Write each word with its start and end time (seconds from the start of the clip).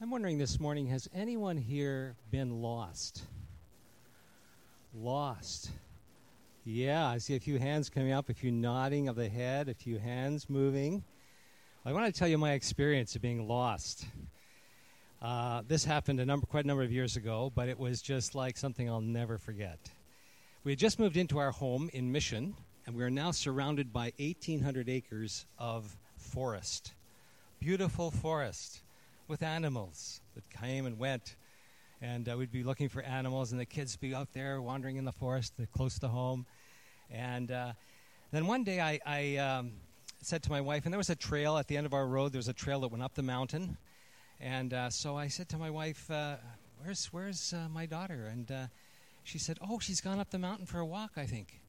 I'm 0.00 0.10
wondering 0.10 0.38
this 0.38 0.58
morning 0.58 0.88
has 0.88 1.08
anyone 1.14 1.56
here 1.56 2.16
been 2.32 2.60
lost? 2.60 3.22
Lost. 4.92 5.70
Yeah, 6.64 7.06
I 7.06 7.18
see 7.18 7.36
a 7.36 7.40
few 7.40 7.60
hands 7.60 7.90
coming 7.90 8.10
up, 8.10 8.28
a 8.28 8.34
few 8.34 8.50
nodding 8.50 9.08
of 9.08 9.14
the 9.14 9.28
head, 9.28 9.68
a 9.68 9.74
few 9.74 9.98
hands 9.98 10.50
moving. 10.50 11.04
I 11.84 11.92
want 11.92 12.12
to 12.12 12.18
tell 12.18 12.26
you 12.26 12.36
my 12.36 12.52
experience 12.52 13.14
of 13.14 13.22
being 13.22 13.46
lost. 13.46 14.04
Uh, 15.22 15.62
this 15.68 15.84
happened 15.84 16.18
a 16.18 16.26
number, 16.26 16.44
quite 16.46 16.64
a 16.64 16.68
number 16.68 16.82
of 16.82 16.90
years 16.90 17.16
ago, 17.16 17.52
but 17.54 17.68
it 17.68 17.78
was 17.78 18.02
just 18.02 18.34
like 18.34 18.56
something 18.56 18.88
I'll 18.90 19.00
never 19.00 19.38
forget. 19.38 19.78
We 20.64 20.72
had 20.72 20.78
just 20.80 20.98
moved 20.98 21.16
into 21.16 21.38
our 21.38 21.52
home 21.52 21.88
in 21.92 22.10
Mission, 22.10 22.56
and 22.84 22.96
we 22.96 23.04
are 23.04 23.10
now 23.10 23.30
surrounded 23.30 23.92
by 23.92 24.12
1,800 24.18 24.88
acres 24.88 25.46
of 25.56 25.96
forest. 26.16 26.94
Beautiful 27.60 28.10
forest 28.10 28.82
with 29.28 29.42
animals 29.42 30.20
that 30.34 30.44
came 30.50 30.86
and 30.86 30.98
went. 30.98 31.36
And 32.02 32.28
uh, 32.28 32.36
we'd 32.36 32.52
be 32.52 32.62
looking 32.62 32.88
for 32.88 33.02
animals, 33.02 33.52
and 33.52 33.60
the 33.60 33.66
kids 33.66 33.94
would 33.94 34.00
be 34.00 34.14
out 34.14 34.32
there 34.32 34.60
wandering 34.60 34.96
in 34.96 35.04
the 35.04 35.12
forest 35.12 35.54
close 35.72 35.98
to 36.00 36.08
home. 36.08 36.44
And 37.10 37.50
uh, 37.50 37.72
then 38.32 38.46
one 38.46 38.64
day 38.64 38.80
I, 38.80 39.00
I 39.06 39.36
um, 39.36 39.72
said 40.20 40.42
to 40.44 40.50
my 40.50 40.60
wife, 40.60 40.84
and 40.84 40.92
there 40.92 40.98
was 40.98 41.10
a 41.10 41.16
trail 41.16 41.56
at 41.56 41.68
the 41.68 41.76
end 41.76 41.86
of 41.86 41.94
our 41.94 42.06
road, 42.06 42.32
there 42.32 42.38
was 42.38 42.48
a 42.48 42.52
trail 42.52 42.80
that 42.80 42.88
went 42.88 43.02
up 43.02 43.14
the 43.14 43.22
mountain. 43.22 43.76
And 44.40 44.74
uh, 44.74 44.90
so 44.90 45.16
I 45.16 45.28
said 45.28 45.48
to 45.50 45.58
my 45.58 45.70
wife, 45.70 46.10
uh, 46.10 46.36
Where's, 46.82 47.06
where's 47.12 47.54
uh, 47.54 47.68
my 47.70 47.86
daughter? 47.86 48.28
And 48.30 48.50
uh, 48.50 48.66
she 49.22 49.38
said, 49.38 49.58
Oh, 49.66 49.78
she's 49.78 50.02
gone 50.02 50.20
up 50.20 50.30
the 50.30 50.38
mountain 50.38 50.66
for 50.66 50.80
a 50.80 50.84
walk, 50.84 51.12
I 51.16 51.24
think. 51.24 51.60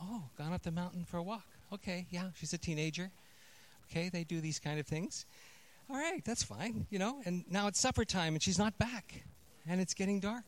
Oh, 0.00 0.22
gone 0.38 0.54
up 0.54 0.62
the 0.62 0.70
mountain 0.70 1.04
for 1.04 1.18
a 1.18 1.22
walk. 1.22 1.44
Okay, 1.72 2.06
yeah, 2.10 2.30
she's 2.34 2.54
a 2.54 2.58
teenager. 2.58 3.10
Okay, 3.90 4.08
they 4.08 4.24
do 4.24 4.40
these 4.40 4.58
kind 4.58 4.80
of 4.80 4.86
things. 4.86 5.26
All 5.88 5.96
right, 5.96 6.24
that's 6.24 6.42
fine, 6.42 6.86
you 6.90 6.98
know. 6.98 7.20
And 7.24 7.44
now 7.50 7.68
it's 7.68 7.78
supper 7.78 8.04
time 8.04 8.34
and 8.34 8.42
she's 8.42 8.58
not 8.58 8.76
back 8.78 9.22
and 9.68 9.80
it's 9.80 9.94
getting 9.94 10.20
dark. 10.20 10.44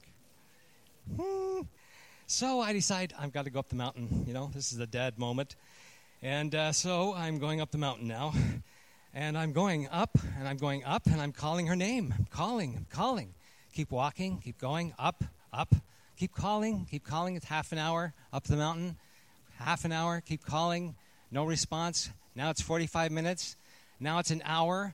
Hmm. 1.16 1.60
So 2.26 2.60
I 2.60 2.72
decide 2.72 3.14
I've 3.18 3.32
got 3.32 3.44
to 3.44 3.50
go 3.50 3.60
up 3.60 3.68
the 3.68 3.76
mountain, 3.76 4.24
you 4.26 4.34
know. 4.34 4.50
This 4.52 4.72
is 4.72 4.78
a 4.80 4.86
dad 4.86 5.18
moment. 5.18 5.56
And 6.22 6.54
uh, 6.54 6.72
so 6.72 7.14
I'm 7.14 7.38
going 7.38 7.60
up 7.60 7.70
the 7.70 7.78
mountain 7.78 8.08
now. 8.08 8.32
And 9.14 9.38
I'm 9.38 9.52
going 9.52 9.88
up 9.90 10.18
and 10.38 10.46
I'm 10.46 10.58
going 10.58 10.84
up 10.84 11.06
and 11.06 11.20
I'm 11.20 11.32
calling 11.32 11.66
her 11.66 11.74
name. 11.74 12.14
I'm 12.16 12.26
calling, 12.30 12.74
I'm 12.76 12.86
calling. 12.90 13.34
Keep 13.74 13.90
walking, 13.90 14.38
keep 14.38 14.58
going, 14.58 14.92
up, 14.98 15.24
up. 15.52 15.74
Keep 16.16 16.34
calling, 16.34 16.86
keep 16.90 17.04
calling. 17.04 17.34
It's 17.34 17.46
half 17.46 17.72
an 17.72 17.78
hour 17.78 18.12
up 18.32 18.44
the 18.44 18.56
mountain. 18.56 18.96
Half 19.58 19.84
an 19.84 19.92
hour, 19.92 20.20
keep 20.20 20.44
calling. 20.44 20.94
No 21.30 21.44
response. 21.44 22.10
Now 22.36 22.50
it's 22.50 22.60
45 22.60 23.10
minutes. 23.10 23.56
Now 23.98 24.18
it's 24.18 24.30
an 24.30 24.42
hour. 24.44 24.92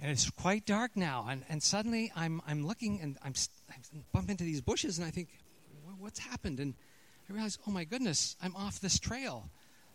And 0.00 0.10
it's 0.10 0.30
quite 0.30 0.64
dark 0.64 0.96
now. 0.96 1.26
And, 1.28 1.44
and 1.48 1.62
suddenly 1.62 2.12
I'm, 2.14 2.40
I'm 2.46 2.66
looking 2.66 3.00
and 3.00 3.16
I'm, 3.24 3.34
I 3.70 3.74
bump 4.12 4.30
into 4.30 4.44
these 4.44 4.60
bushes 4.60 4.98
and 4.98 5.06
I 5.06 5.10
think, 5.10 5.28
what's 5.98 6.20
happened? 6.20 6.60
And 6.60 6.74
I 7.28 7.32
realize, 7.32 7.58
oh 7.66 7.70
my 7.70 7.84
goodness, 7.84 8.36
I'm 8.42 8.54
off 8.54 8.80
this 8.80 8.98
trail. 8.98 9.50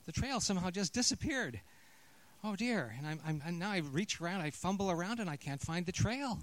The 0.05 0.11
trail 0.11 0.39
somehow 0.39 0.69
just 0.69 0.93
disappeared. 0.93 1.61
Oh 2.43 2.55
dear. 2.55 2.93
And, 2.97 3.07
I'm, 3.07 3.19
I'm, 3.25 3.41
and 3.45 3.59
now 3.59 3.71
I 3.71 3.77
reach 3.77 4.19
around, 4.19 4.41
I 4.41 4.51
fumble 4.51 4.91
around, 4.91 5.19
and 5.19 5.29
I 5.29 5.37
can't 5.37 5.61
find 5.61 5.85
the 5.85 5.93
trail. 5.93 6.39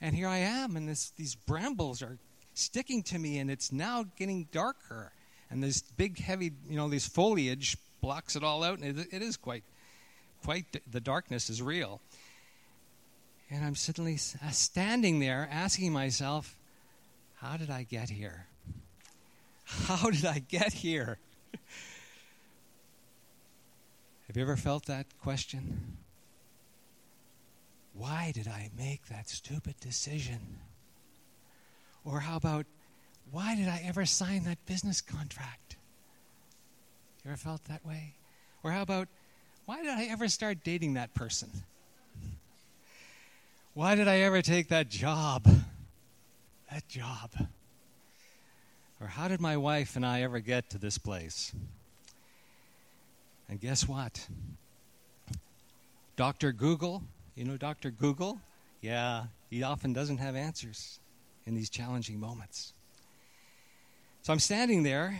And 0.00 0.14
here 0.14 0.28
I 0.28 0.38
am, 0.38 0.76
and 0.76 0.88
this, 0.88 1.10
these 1.16 1.34
brambles 1.34 2.02
are 2.02 2.18
sticking 2.54 3.02
to 3.04 3.18
me, 3.18 3.38
and 3.38 3.50
it's 3.50 3.72
now 3.72 4.04
getting 4.16 4.46
darker. 4.52 5.12
And 5.50 5.62
this 5.62 5.82
big, 5.82 6.18
heavy, 6.18 6.52
you 6.68 6.76
know, 6.76 6.88
this 6.88 7.06
foliage 7.06 7.76
blocks 8.00 8.36
it 8.36 8.44
all 8.44 8.62
out, 8.62 8.78
and 8.78 8.98
it, 8.98 9.08
it 9.10 9.22
is 9.22 9.36
quite, 9.36 9.64
quite, 10.44 10.64
the 10.90 11.00
darkness 11.00 11.50
is 11.50 11.60
real. 11.60 12.00
And 13.50 13.64
I'm 13.64 13.74
suddenly 13.74 14.14
uh, 14.14 14.50
standing 14.50 15.20
there 15.20 15.48
asking 15.50 15.92
myself, 15.92 16.58
how 17.36 17.56
did 17.56 17.70
I 17.70 17.84
get 17.84 18.10
here? 18.10 18.46
How 19.64 20.10
did 20.10 20.24
I 20.24 20.40
get 20.40 20.72
here? 20.72 21.18
Have 24.26 24.36
you 24.36 24.42
ever 24.42 24.56
felt 24.56 24.86
that 24.86 25.06
question? 25.22 25.98
Why 27.94 28.32
did 28.34 28.48
I 28.48 28.70
make 28.76 29.06
that 29.06 29.28
stupid 29.28 29.78
decision? 29.80 30.58
Or 32.04 32.20
how 32.20 32.36
about, 32.36 32.66
why 33.30 33.54
did 33.56 33.68
I 33.68 33.82
ever 33.84 34.04
sign 34.04 34.44
that 34.44 34.58
business 34.66 35.00
contract? 35.00 35.76
You 37.24 37.30
ever 37.30 37.38
felt 37.38 37.64
that 37.64 37.84
way? 37.86 38.14
Or 38.62 38.72
how 38.72 38.82
about, 38.82 39.08
why 39.64 39.82
did 39.82 39.90
I 39.90 40.04
ever 40.04 40.28
start 40.28 40.58
dating 40.62 40.94
that 40.94 41.14
person? 41.14 41.50
Why 43.76 43.94
did 43.94 44.08
I 44.08 44.20
ever 44.20 44.40
take 44.40 44.68
that 44.68 44.88
job? 44.88 45.44
That 46.72 46.88
job. 46.88 47.30
Or 49.02 49.06
how 49.06 49.28
did 49.28 49.38
my 49.38 49.58
wife 49.58 49.96
and 49.96 50.06
I 50.06 50.22
ever 50.22 50.40
get 50.40 50.70
to 50.70 50.78
this 50.78 50.96
place? 50.96 51.52
And 53.50 53.60
guess 53.60 53.86
what? 53.86 54.28
Dr. 56.16 56.52
Google, 56.52 57.02
you 57.34 57.44
know 57.44 57.58
Dr. 57.58 57.90
Google? 57.90 58.40
Yeah, 58.80 59.24
he 59.50 59.62
often 59.62 59.92
doesn't 59.92 60.16
have 60.16 60.36
answers 60.36 60.98
in 61.44 61.54
these 61.54 61.68
challenging 61.68 62.18
moments. 62.18 62.72
So 64.22 64.32
I'm 64.32 64.38
standing 64.40 64.84
there, 64.84 65.18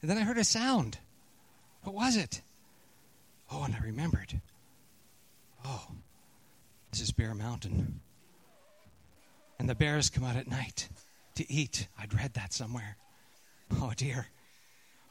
and 0.00 0.08
then 0.08 0.16
I 0.16 0.20
heard 0.20 0.38
a 0.38 0.44
sound. 0.44 0.98
What 1.82 1.96
was 1.96 2.16
it? 2.16 2.40
Oh, 3.50 3.64
and 3.64 3.74
I 3.74 3.80
remembered. 3.80 4.40
Oh, 5.66 5.88
this 6.90 7.00
is 7.00 7.12
Bear 7.12 7.34
Mountain. 7.34 8.00
And 9.58 9.68
the 9.68 9.74
bears 9.74 10.10
come 10.10 10.24
out 10.24 10.36
at 10.36 10.48
night 10.48 10.88
to 11.34 11.50
eat. 11.52 11.86
I'd 11.98 12.14
read 12.14 12.34
that 12.34 12.52
somewhere. 12.52 12.96
Oh, 13.80 13.92
dear. 13.96 14.26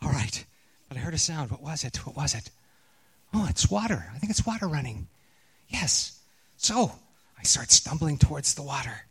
All 0.02 0.10
right. 0.10 0.46
But 0.88 0.98
I 0.98 1.02
heard 1.02 1.14
a 1.14 1.20
sound. 1.20 1.52
What 1.52 1.62
was 1.62 1.84
it? 1.84 2.06
What 2.06 2.16
was 2.16 2.34
it? 2.34 2.50
Oh, 3.34 3.46
it's 3.50 3.70
water. 3.70 4.12
I 4.14 4.18
think 4.18 4.32
it's 4.32 4.46
water 4.46 4.68
running. 4.68 5.08
Yes. 5.68 6.20
So 6.58 6.92
I 7.38 7.44
start 7.44 7.72
stumbling 7.72 8.18
towards 8.18 8.56
the 8.56 8.64
water. 8.64 9.06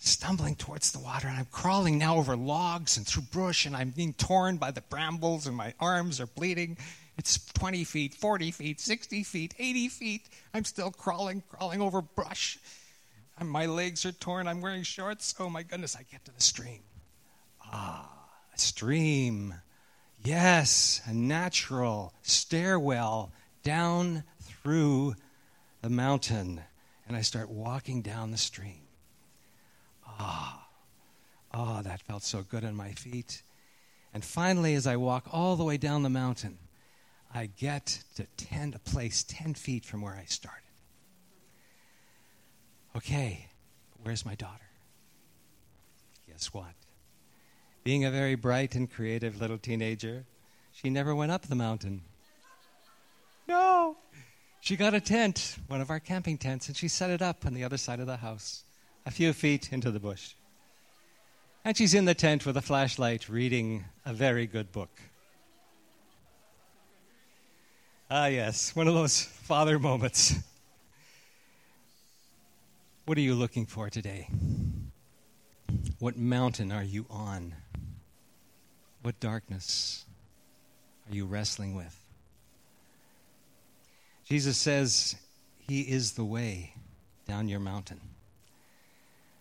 Stumbling 0.00 0.54
towards 0.54 0.92
the 0.92 1.00
water, 1.00 1.26
and 1.26 1.36
I'm 1.36 1.48
crawling 1.50 1.98
now 1.98 2.18
over 2.18 2.36
logs 2.36 2.96
and 2.96 3.04
through 3.04 3.24
brush, 3.32 3.66
and 3.66 3.74
I'm 3.74 3.90
being 3.90 4.12
torn 4.12 4.56
by 4.56 4.70
the 4.70 4.80
brambles, 4.82 5.46
and 5.48 5.56
my 5.56 5.74
arms 5.80 6.20
are 6.20 6.26
bleeding. 6.26 6.76
It's 7.18 7.44
20 7.54 7.82
feet, 7.82 8.14
40 8.14 8.52
feet, 8.52 8.80
60 8.80 9.24
feet, 9.24 9.54
80 9.58 9.88
feet. 9.88 10.28
I'm 10.54 10.64
still 10.64 10.92
crawling, 10.92 11.42
crawling 11.48 11.80
over 11.80 12.00
brush. 12.00 12.58
And 13.36 13.50
my 13.50 13.66
legs 13.66 14.06
are 14.06 14.12
torn. 14.12 14.46
I'm 14.46 14.60
wearing 14.60 14.84
shorts. 14.84 15.34
Oh 15.40 15.50
my 15.50 15.64
goodness, 15.64 15.96
I 15.96 16.04
get 16.04 16.24
to 16.26 16.32
the 16.32 16.40
stream. 16.40 16.80
Ah, 17.72 18.08
a 18.54 18.58
stream. 18.58 19.54
Yes, 20.24 21.00
a 21.06 21.12
natural 21.12 22.14
stairwell 22.22 23.32
down 23.64 24.22
through 24.40 25.16
the 25.82 25.90
mountain. 25.90 26.60
And 27.08 27.16
I 27.16 27.22
start 27.22 27.50
walking 27.50 28.00
down 28.00 28.30
the 28.30 28.38
stream. 28.38 28.82
Ah, 30.06 30.68
ah, 31.52 31.82
that 31.82 32.00
felt 32.02 32.22
so 32.22 32.42
good 32.42 32.64
on 32.64 32.76
my 32.76 32.92
feet. 32.92 33.42
And 34.14 34.24
finally, 34.24 34.74
as 34.74 34.86
I 34.86 34.96
walk 34.96 35.26
all 35.32 35.56
the 35.56 35.64
way 35.64 35.76
down 35.76 36.02
the 36.02 36.10
mountain, 36.10 36.58
I 37.34 37.46
get 37.46 38.02
to 38.16 38.26
10, 38.36 38.74
a 38.74 38.78
place 38.78 39.24
10 39.28 39.54
feet 39.54 39.84
from 39.84 40.02
where 40.02 40.14
I 40.14 40.24
started. 40.24 40.62
Okay, 42.96 43.46
where's 44.02 44.24
my 44.24 44.34
daughter? 44.34 44.64
Guess 46.26 46.52
what? 46.54 46.72
Being 47.84 48.04
a 48.04 48.10
very 48.10 48.34
bright 48.34 48.74
and 48.74 48.90
creative 48.90 49.40
little 49.40 49.58
teenager, 49.58 50.24
she 50.72 50.90
never 50.90 51.14
went 51.14 51.32
up 51.32 51.42
the 51.42 51.54
mountain. 51.54 52.02
No. 53.46 53.96
She 54.60 54.76
got 54.76 54.94
a 54.94 55.00
tent, 55.00 55.56
one 55.68 55.80
of 55.80 55.90
our 55.90 56.00
camping 56.00 56.38
tents, 56.38 56.68
and 56.68 56.76
she 56.76 56.88
set 56.88 57.10
it 57.10 57.22
up 57.22 57.46
on 57.46 57.54
the 57.54 57.64
other 57.64 57.76
side 57.76 58.00
of 58.00 58.06
the 58.06 58.16
house, 58.16 58.64
a 59.06 59.10
few 59.10 59.32
feet 59.32 59.72
into 59.72 59.90
the 59.90 60.00
bush. 60.00 60.34
And 61.64 61.76
she's 61.76 61.94
in 61.94 62.04
the 62.04 62.14
tent 62.14 62.46
with 62.46 62.56
a 62.56 62.62
flashlight 62.62 63.28
reading 63.28 63.84
a 64.04 64.12
very 64.12 64.46
good 64.46 64.72
book. 64.72 64.90
Ah, 68.10 68.28
yes, 68.28 68.74
one 68.74 68.88
of 68.88 68.94
those 68.94 69.22
father 69.22 69.78
moments. 69.78 70.34
What 73.04 73.18
are 73.18 73.22
you 73.22 73.34
looking 73.34 73.66
for 73.66 73.90
today? 73.90 74.30
What 75.98 76.16
mountain 76.16 76.72
are 76.72 76.82
you 76.82 77.04
on? 77.10 77.54
What 79.02 79.20
darkness 79.20 80.06
are 81.06 81.14
you 81.14 81.26
wrestling 81.26 81.74
with? 81.74 81.94
Jesus 84.24 84.56
says 84.56 85.14
he 85.58 85.82
is 85.82 86.12
the 86.12 86.24
way 86.24 86.72
down 87.26 87.48
your 87.48 87.60
mountain. 87.60 88.00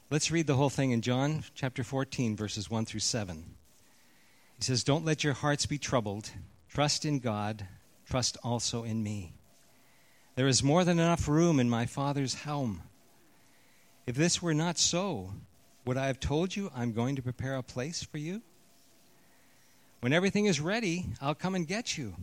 Let's 0.10 0.30
read 0.30 0.48
the 0.48 0.56
whole 0.56 0.70
thing 0.70 0.92
in 0.92 1.02
John 1.02 1.46
chapter 1.56 1.86
14, 1.86 2.36
verses 2.36 2.70
1 2.70 2.86
through 2.86 3.00
7. 3.00 3.46
He 4.58 4.64
says, 4.64 4.84
Don't 4.84 5.06
let 5.06 5.24
your 5.24 5.34
hearts 5.34 5.66
be 5.66 5.78
troubled. 5.78 6.32
Trust 6.68 7.06
in 7.06 7.20
God. 7.20 7.66
Trust 8.10 8.38
also 8.44 8.84
in 8.84 9.04
me. 9.04 9.34
There 10.36 10.48
is 10.48 10.64
more 10.64 10.84
than 10.84 11.00
enough 11.00 11.28
room 11.28 11.60
in 11.60 11.70
my 11.70 11.86
Father's 11.86 12.44
home 12.44 12.84
If 14.06 14.16
this 14.16 14.42
were 14.42 14.54
not 14.54 14.78
so, 14.78 15.34
would 15.86 15.98
I 15.98 16.08
have 16.08 16.20
told 16.20 16.56
you 16.56 16.72
I'm 16.74 16.94
going 16.94 17.18
to 17.18 17.22
prepare 17.22 17.56
a 17.56 17.64
place 17.64 18.04
for 18.04 18.18
you? 18.18 18.42
When 20.00 20.14
everything 20.14 20.46
is 20.46 20.62
ready, 20.62 21.08
I'll 21.22 21.36
come 21.36 21.56
and 21.56 21.68
get 21.68 21.98
you, 21.98 22.16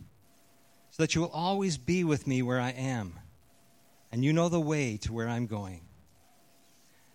so 0.89 1.03
that 1.03 1.13
you 1.13 1.21
will 1.21 1.29
always 1.29 1.77
be 1.77 2.03
with 2.03 2.25
me 2.25 2.41
where 2.41 2.59
I 2.59 2.71
am, 2.71 3.19
and 4.11 4.25
you 4.25 4.33
know 4.33 4.49
the 4.49 4.59
way 4.59 4.97
to 4.97 5.13
where 5.13 5.29
I'm 5.29 5.45
going. 5.45 5.81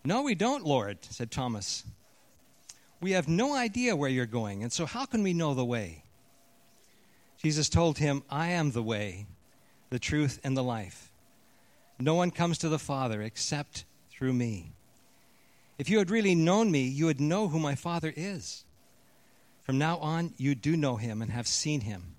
No, 0.04 0.22
we 0.22 0.36
don't, 0.36 0.64
Lord, 0.64 0.98
said 1.02 1.30
Thomas. 1.32 1.82
We 3.00 3.12
have 3.12 3.26
no 3.26 3.54
idea 3.54 3.96
where 3.96 4.10
you're 4.10 4.26
going, 4.26 4.62
and 4.62 4.72
so 4.72 4.86
how 4.86 5.06
can 5.06 5.24
we 5.24 5.32
know 5.32 5.54
the 5.54 5.64
way? 5.64 6.04
Jesus 7.42 7.70
told 7.70 7.98
him, 7.98 8.22
I 8.28 8.48
am 8.48 8.72
the 8.72 8.82
way, 8.82 9.26
the 9.88 9.98
truth, 9.98 10.38
and 10.44 10.56
the 10.56 10.62
life. 10.62 11.10
No 11.98 12.14
one 12.14 12.30
comes 12.30 12.58
to 12.58 12.68
the 12.68 12.78
Father 12.78 13.22
except 13.22 13.84
through 14.10 14.34
me. 14.34 14.72
If 15.78 15.88
you 15.88 15.98
had 15.98 16.10
really 16.10 16.34
known 16.34 16.70
me, 16.70 16.82
you 16.82 17.06
would 17.06 17.20
know 17.20 17.48
who 17.48 17.58
my 17.58 17.74
Father 17.74 18.12
is. 18.14 18.64
From 19.62 19.78
now 19.78 19.96
on, 19.98 20.34
you 20.36 20.54
do 20.54 20.76
know 20.76 20.96
him 20.96 21.22
and 21.22 21.30
have 21.30 21.46
seen 21.46 21.80
him. 21.80 22.16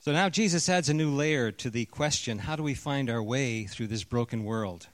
So 0.00 0.12
now 0.12 0.30
Jesus 0.30 0.70
adds 0.70 0.88
a 0.88 0.94
new 0.94 1.10
layer 1.10 1.52
to 1.52 1.68
the 1.68 1.84
question 1.84 2.38
how 2.38 2.56
do 2.56 2.62
we 2.62 2.72
find 2.72 3.10
our 3.10 3.22
way 3.22 3.64
through 3.64 3.88
this 3.88 4.04
broken 4.04 4.44
world? 4.44 4.88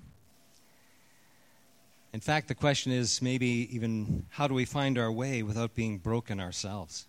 In 2.14 2.20
fact, 2.20 2.46
the 2.46 2.54
question 2.54 2.92
is 2.92 3.20
maybe 3.20 3.68
even 3.74 4.24
how 4.30 4.46
do 4.46 4.54
we 4.54 4.64
find 4.64 4.98
our 4.98 5.10
way 5.10 5.42
without 5.42 5.74
being 5.74 5.98
broken 5.98 6.38
ourselves? 6.38 7.06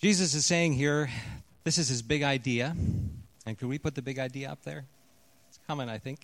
Jesus 0.00 0.32
is 0.32 0.46
saying 0.46 0.72
here, 0.72 1.10
this 1.62 1.76
is 1.76 1.88
his 1.88 2.00
big 2.00 2.22
idea. 2.22 2.74
And 3.44 3.58
could 3.58 3.68
we 3.68 3.78
put 3.78 3.94
the 3.94 4.00
big 4.00 4.18
idea 4.18 4.50
up 4.50 4.62
there? 4.62 4.86
It's 5.50 5.58
coming, 5.66 5.90
I 5.90 5.98
think. 5.98 6.20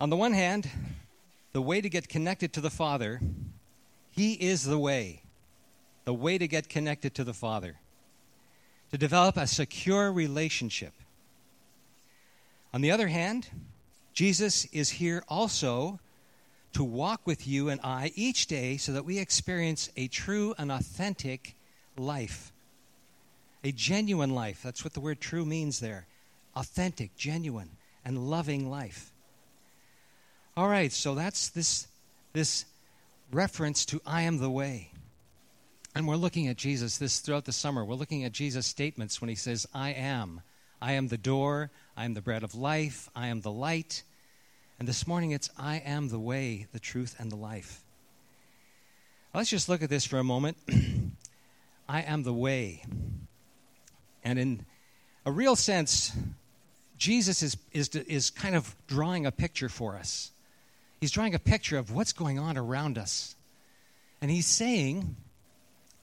On 0.00 0.08
the 0.08 0.16
one 0.16 0.32
hand, 0.32 0.70
the 1.52 1.60
way 1.60 1.80
to 1.80 1.88
get 1.88 2.08
connected 2.08 2.52
to 2.52 2.60
the 2.60 2.70
Father, 2.70 3.20
He 4.12 4.34
is 4.34 4.62
the 4.62 4.78
way. 4.78 5.22
The 6.04 6.14
way 6.14 6.38
to 6.38 6.46
get 6.46 6.68
connected 6.68 7.16
to 7.16 7.24
the 7.24 7.34
Father. 7.34 7.80
To 8.92 8.96
develop 8.96 9.36
a 9.36 9.48
secure 9.48 10.12
relationship 10.12 10.92
on 12.72 12.80
the 12.80 12.90
other 12.90 13.08
hand, 13.08 13.48
Jesus 14.12 14.64
is 14.66 14.90
here 14.90 15.24
also 15.28 15.98
to 16.72 16.84
walk 16.84 17.26
with 17.26 17.46
you 17.46 17.68
and 17.68 17.80
I 17.82 18.12
each 18.14 18.46
day 18.46 18.76
so 18.76 18.92
that 18.92 19.04
we 19.04 19.18
experience 19.18 19.90
a 19.96 20.08
true 20.08 20.54
and 20.56 20.70
authentic 20.70 21.56
life. 21.96 22.52
A 23.64 23.72
genuine 23.72 24.34
life. 24.34 24.62
That's 24.62 24.84
what 24.84 24.94
the 24.94 25.00
word 25.00 25.20
true 25.20 25.44
means 25.44 25.80
there. 25.80 26.06
Authentic, 26.54 27.16
genuine, 27.16 27.70
and 28.04 28.30
loving 28.30 28.70
life. 28.70 29.12
All 30.56 30.68
right, 30.68 30.92
so 30.92 31.14
that's 31.14 31.48
this, 31.48 31.88
this 32.32 32.64
reference 33.32 33.84
to 33.86 34.00
I 34.06 34.22
am 34.22 34.38
the 34.38 34.50
way. 34.50 34.90
And 35.94 36.06
we're 36.06 36.16
looking 36.16 36.48
at 36.48 36.56
Jesus 36.56 36.98
this 36.98 37.20
throughout 37.20 37.44
the 37.44 37.52
summer. 37.52 37.84
We're 37.84 37.94
looking 37.94 38.24
at 38.24 38.32
Jesus' 38.32 38.66
statements 38.66 39.20
when 39.20 39.28
he 39.28 39.34
says, 39.34 39.66
I 39.74 39.90
am. 39.90 40.42
I 40.80 40.92
am 40.92 41.08
the 41.08 41.18
door. 41.18 41.70
I 41.96 42.04
am 42.04 42.14
the 42.14 42.22
bread 42.22 42.42
of 42.42 42.54
life. 42.54 43.08
I 43.14 43.28
am 43.28 43.40
the 43.40 43.50
light. 43.50 44.02
And 44.78 44.88
this 44.88 45.06
morning 45.06 45.32
it's 45.32 45.50
I 45.58 45.76
am 45.76 46.08
the 46.08 46.18
way, 46.18 46.66
the 46.72 46.80
truth, 46.80 47.14
and 47.18 47.30
the 47.30 47.36
life. 47.36 47.82
Let's 49.34 49.50
just 49.50 49.68
look 49.68 49.82
at 49.82 49.90
this 49.90 50.06
for 50.06 50.18
a 50.18 50.24
moment. 50.24 50.56
I 51.88 52.02
am 52.02 52.22
the 52.22 52.32
way. 52.32 52.82
And 54.24 54.38
in 54.38 54.64
a 55.26 55.30
real 55.30 55.54
sense, 55.54 56.12
Jesus 56.96 57.42
is, 57.42 57.56
is, 57.72 57.88
is 57.90 58.30
kind 58.30 58.54
of 58.54 58.74
drawing 58.86 59.26
a 59.26 59.32
picture 59.32 59.68
for 59.68 59.96
us. 59.96 60.30
He's 61.00 61.10
drawing 61.10 61.34
a 61.34 61.38
picture 61.38 61.78
of 61.78 61.92
what's 61.92 62.12
going 62.12 62.38
on 62.38 62.56
around 62.56 62.98
us. 62.98 63.34
And 64.20 64.30
he's 64.30 64.46
saying 64.46 65.16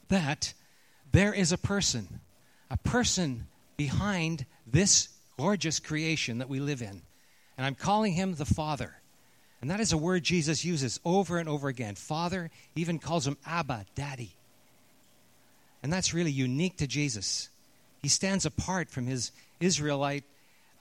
that 0.10 0.54
there 1.12 1.34
is 1.34 1.52
a 1.52 1.58
person, 1.58 2.20
a 2.70 2.78
person 2.78 3.48
behind 3.76 4.46
this 4.72 5.10
gorgeous 5.38 5.80
creation 5.80 6.40
that 6.40 6.50
we 6.50 6.60
live 6.60 6.82
in. 6.82 7.02
And 7.58 7.66
I'm 7.66 7.76
calling 7.76 8.14
him 8.14 8.36
the 8.36 8.46
Father. 8.46 8.94
And 9.62 9.72
that 9.72 9.80
is 9.80 9.92
a 9.92 9.98
word 9.98 10.24
Jesus 10.24 10.64
uses 10.64 11.00
over 11.04 11.40
and 11.40 11.50
over 11.50 11.68
again. 11.68 11.96
Father 11.96 12.52
even 12.76 13.00
calls 13.00 13.26
him 13.26 13.38
Abba, 13.46 13.86
Daddy. 13.96 14.36
And 15.82 15.92
that's 15.92 16.14
really 16.14 16.32
unique 16.32 16.78
to 16.78 16.88
Jesus. 16.88 17.50
He 18.02 18.08
stands 18.08 18.46
apart 18.46 18.90
from 18.90 19.08
his 19.08 19.32
Israelite 19.60 20.24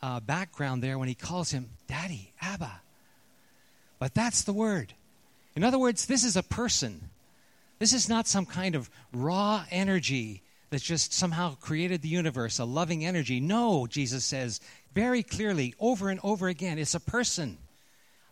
uh, 0.03 0.21
background 0.21 0.83
there 0.83 0.99
when 0.99 1.09
he 1.09 1.15
calls 1.15 1.51
him 1.51 1.71
Daddy, 1.87 2.33
Abba. 2.41 2.81
But 3.99 4.15
that's 4.15 4.43
the 4.43 4.53
word. 4.53 4.93
In 5.55 5.65
other 5.65 5.79
words, 5.79 6.07
this 6.07 6.25
is 6.25 6.37
a 6.37 6.43
person. 6.43 7.09
This 7.79 7.93
is 7.93 8.09
not 8.09 8.27
some 8.27 8.45
kind 8.45 8.75
of 8.75 8.91
raw 9.13 9.65
energy 9.71 10.43
that 10.71 10.83
just 10.83 11.13
somehow 11.13 11.55
created 11.57 12.03
the 12.03 12.09
universe, 12.09 12.59
a 12.59 12.65
loving 12.65 13.05
energy. 13.05 13.41
No, 13.41 13.87
Jesus 13.87 14.25
says 14.25 14.61
very 14.95 15.23
clearly 15.23 15.75
over 15.79 16.11
and 16.11 16.21
over 16.23 16.49
again 16.49 16.79
it's 16.79 16.95
a 16.95 17.01
person. 17.01 17.59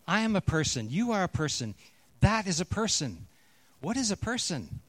I 0.07 0.21
am 0.21 0.35
a 0.35 0.41
person. 0.41 0.89
You 0.89 1.11
are 1.11 1.23
a 1.23 1.29
person. 1.29 1.75
That 2.19 2.47
is 2.47 2.59
a 2.59 2.65
person. 2.65 3.27
What 3.81 3.97
is 3.97 4.11
a 4.11 4.17
person? 4.17 4.81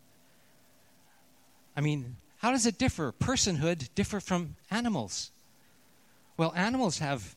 I 1.76 1.80
mean, 1.80 2.16
how 2.38 2.50
does 2.50 2.66
it 2.66 2.78
differ? 2.78 3.12
Personhood 3.12 3.88
differ 3.94 4.20
from 4.20 4.56
animals. 4.70 5.30
Well, 6.36 6.52
animals 6.54 6.98
have 6.98 7.36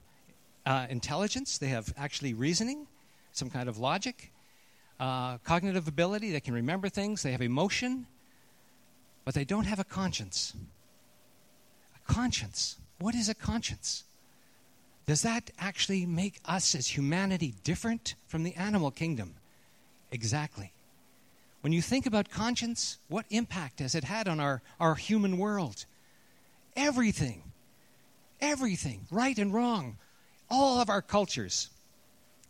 uh, 0.65 0.88
intelligence, 0.89 1.57
they 1.57 1.67
have 1.67 1.94
actually 1.97 2.33
reasoning, 2.33 2.88
some 3.31 3.50
kind 3.50 3.69
of 3.69 3.77
logic, 3.77 4.31
uh, 5.00 5.38
cognitive 5.39 5.88
ability, 5.88 6.31
they 6.31 6.39
can 6.39 6.53
remember 6.53 6.89
things, 6.89 7.23
they 7.23 7.31
have 7.31 7.41
emotion, 7.41 8.05
but 9.29 9.35
they 9.35 9.45
don't 9.45 9.65
have 9.65 9.77
a 9.77 9.83
conscience. 9.83 10.55
A 11.95 12.11
conscience. 12.11 12.77
What 12.97 13.13
is 13.13 13.29
a 13.29 13.35
conscience? 13.35 14.03
Does 15.05 15.21
that 15.21 15.51
actually 15.59 16.07
make 16.07 16.39
us 16.45 16.73
as 16.73 16.87
humanity 16.87 17.53
different 17.63 18.15
from 18.25 18.41
the 18.41 18.55
animal 18.55 18.89
kingdom? 18.89 19.35
Exactly. 20.11 20.73
When 21.61 21.71
you 21.71 21.79
think 21.79 22.07
about 22.07 22.31
conscience, 22.31 22.98
what 23.07 23.27
impact 23.29 23.81
has 23.81 23.93
it 23.93 24.03
had 24.03 24.27
on 24.27 24.39
our, 24.39 24.63
our 24.79 24.95
human 24.95 25.38
world? 25.38 25.86
Everything. 26.75 27.43
Everything, 28.41 29.05
right 29.12 29.38
and 29.38 29.53
wrong. 29.53 30.00
All 30.50 30.81
of 30.81 30.89
our 30.89 31.03
cultures 31.03 31.69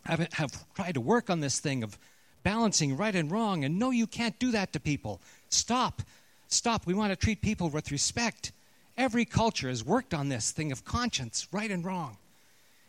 have, 0.05 0.25
have 0.31 0.73
tried 0.75 0.93
to 0.93 1.01
work 1.01 1.29
on 1.29 1.41
this 1.41 1.59
thing 1.59 1.83
of 1.83 1.99
balancing 2.43 2.95
right 2.95 3.15
and 3.15 3.29
wrong. 3.29 3.65
And 3.65 3.77
no, 3.77 3.91
you 3.91 4.07
can't 4.07 4.39
do 4.39 4.51
that 4.51 4.71
to 4.71 4.79
people. 4.79 5.19
Stop. 5.49 6.03
Stop. 6.49 6.85
We 6.85 6.93
want 6.93 7.11
to 7.11 7.15
treat 7.15 7.41
people 7.41 7.69
with 7.69 7.91
respect. 7.91 8.51
Every 8.97 9.23
culture 9.23 9.69
has 9.69 9.85
worked 9.85 10.13
on 10.13 10.29
this 10.29 10.51
thing 10.51 10.71
of 10.71 10.83
conscience, 10.83 11.47
right 11.51 11.71
and 11.71 11.85
wrong. 11.85 12.17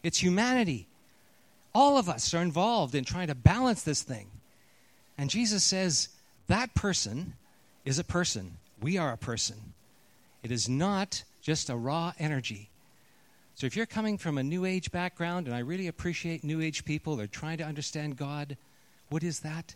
It's 0.02 0.18
humanity. 0.18 0.88
All 1.74 1.98
of 1.98 2.08
us 2.08 2.34
are 2.34 2.42
involved 2.42 2.94
in 2.94 3.04
trying 3.04 3.28
to 3.28 3.34
balance 3.34 3.82
this 3.82 4.02
thing. 4.02 4.26
And 5.16 5.30
Jesus 5.30 5.62
says 5.62 6.08
that 6.48 6.74
person 6.74 7.34
is 7.84 7.98
a 7.98 8.04
person. 8.04 8.56
We 8.80 8.98
are 8.98 9.12
a 9.12 9.18
person. 9.18 9.56
It 10.42 10.50
is 10.50 10.68
not 10.68 11.22
just 11.42 11.70
a 11.70 11.76
raw 11.76 12.12
energy. 12.18 12.70
So 13.54 13.66
if 13.66 13.76
you're 13.76 13.86
coming 13.86 14.16
from 14.16 14.38
a 14.38 14.42
New 14.42 14.64
Age 14.64 14.90
background, 14.90 15.46
and 15.46 15.54
I 15.54 15.58
really 15.60 15.86
appreciate 15.86 16.42
New 16.42 16.62
Age 16.62 16.84
people, 16.84 17.14
they're 17.14 17.26
trying 17.26 17.58
to 17.58 17.64
understand 17.64 18.16
God, 18.16 18.56
what 19.10 19.22
is 19.22 19.40
that? 19.40 19.74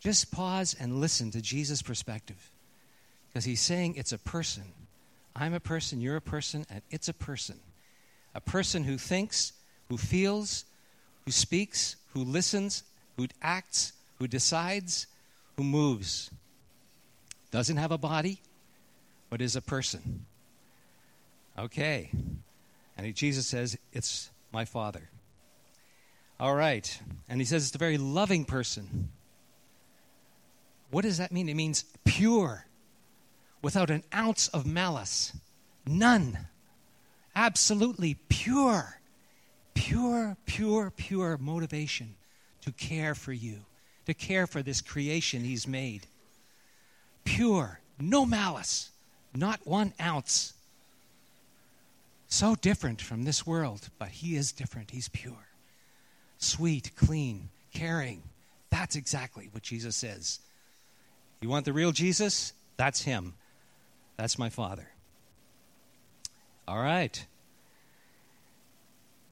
Just 0.00 0.32
pause 0.32 0.74
and 0.78 1.00
listen 1.00 1.30
to 1.32 1.40
Jesus' 1.40 1.82
perspective. 1.82 2.50
Because 3.28 3.44
he's 3.44 3.60
saying 3.60 3.94
it's 3.96 4.12
a 4.12 4.18
person. 4.18 4.64
I'm 5.36 5.54
a 5.54 5.60
person, 5.60 6.00
you're 6.00 6.16
a 6.16 6.22
person, 6.22 6.66
and 6.68 6.82
it's 6.90 7.08
a 7.08 7.14
person. 7.14 7.60
A 8.34 8.40
person 8.40 8.84
who 8.84 8.98
thinks, 8.98 9.52
who 9.88 9.96
feels, 9.96 10.64
who 11.24 11.30
speaks, 11.30 11.96
who 12.14 12.24
listens, 12.24 12.82
who 13.16 13.26
acts, 13.42 13.92
who 14.18 14.26
decides, 14.26 15.06
who 15.56 15.64
moves. 15.64 16.30
Doesn't 17.50 17.76
have 17.76 17.92
a 17.92 17.98
body, 17.98 18.40
but 19.28 19.40
is 19.40 19.54
a 19.54 19.62
person. 19.62 20.26
Okay. 21.58 22.10
And 22.96 23.14
Jesus 23.14 23.46
says, 23.46 23.78
It's 23.92 24.30
my 24.52 24.64
Father. 24.64 25.08
All 26.40 26.54
right. 26.54 26.98
And 27.28 27.40
he 27.40 27.44
says 27.44 27.66
it's 27.66 27.74
a 27.74 27.78
very 27.78 27.98
loving 27.98 28.46
person. 28.46 29.10
What 30.90 31.02
does 31.02 31.18
that 31.18 31.32
mean? 31.32 31.48
It 31.48 31.54
means 31.54 31.84
pure, 32.04 32.66
without 33.62 33.90
an 33.90 34.02
ounce 34.14 34.48
of 34.48 34.66
malice. 34.66 35.32
None. 35.86 36.38
Absolutely 37.34 38.14
pure. 38.28 39.00
Pure, 39.74 40.36
pure, 40.46 40.90
pure 40.90 41.38
motivation 41.38 42.14
to 42.62 42.72
care 42.72 43.14
for 43.14 43.32
you, 43.32 43.60
to 44.06 44.14
care 44.14 44.46
for 44.46 44.62
this 44.62 44.80
creation 44.80 45.42
He's 45.42 45.66
made. 45.66 46.06
Pure, 47.24 47.80
no 47.98 48.26
malice, 48.26 48.90
not 49.34 49.60
one 49.64 49.92
ounce. 50.00 50.54
So 52.28 52.54
different 52.54 53.00
from 53.00 53.24
this 53.24 53.46
world, 53.46 53.88
but 53.98 54.08
He 54.08 54.36
is 54.36 54.52
different. 54.52 54.90
He's 54.90 55.08
pure, 55.08 55.48
sweet, 56.38 56.90
clean, 56.96 57.48
caring. 57.72 58.22
That's 58.70 58.96
exactly 58.96 59.48
what 59.52 59.62
Jesus 59.62 59.96
says. 59.96 60.40
You 61.40 61.48
want 61.48 61.64
the 61.64 61.72
real 61.72 61.92
Jesus? 61.92 62.52
That's 62.76 63.02
Him. 63.02 63.34
That's 64.16 64.38
my 64.38 64.50
Father. 64.50 64.88
All 66.68 66.80
right. 66.80 67.26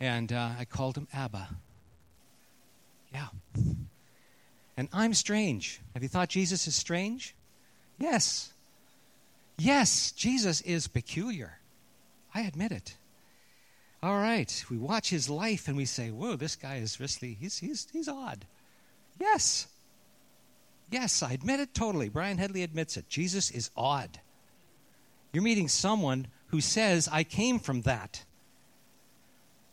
And 0.01 0.33
uh, 0.33 0.51
I 0.59 0.65
called 0.65 0.97
him 0.97 1.09
Abba. 1.13 1.49
Yeah. 3.13 3.29
And 4.77 4.89
I'm 4.93 5.13
strange. 5.15 5.81
Have 5.95 6.03
you 6.03 6.09
thought 6.09 6.29
Jesus 6.29 6.67
is 6.67 6.77
strange? 6.77 7.35
Yes. 7.99 8.53
Yes, 9.59 10.13
Jesus 10.13 10.61
is 10.61 10.87
peculiar. 10.87 11.59
I 12.35 12.43
admit 12.43 12.71
it. 12.71 12.97
All 14.01 14.17
right, 14.17 14.65
we 14.71 14.79
watch 14.79 15.11
his 15.11 15.29
life 15.29 15.67
and 15.67 15.77
we 15.77 15.85
say, 15.85 16.11
whoa, 16.11 16.37
this 16.37 16.55
guy 16.55 16.77
is 16.77 17.01
really, 17.01 17.35
he's, 17.35 17.59
he's, 17.59 17.89
he's 17.93 18.09
odd. 18.09 18.47
Yes. 19.19 19.67
Yes, 20.91 21.23
I 21.23 21.33
admit 21.33 21.61
it 21.61 21.75
totally. 21.75 22.09
Brian 22.09 22.39
Headley 22.39 22.63
admits 22.63 22.97
it. 22.97 23.09
Jesus 23.09 23.51
is 23.51 23.71
odd. 23.77 24.21
You're 25.33 25.43
meeting 25.43 25.69
someone 25.69 26.29
who 26.47 26.61
says, 26.61 27.09
I 27.11 27.25
came 27.25 27.59
from 27.59 27.83
that. 27.83 28.25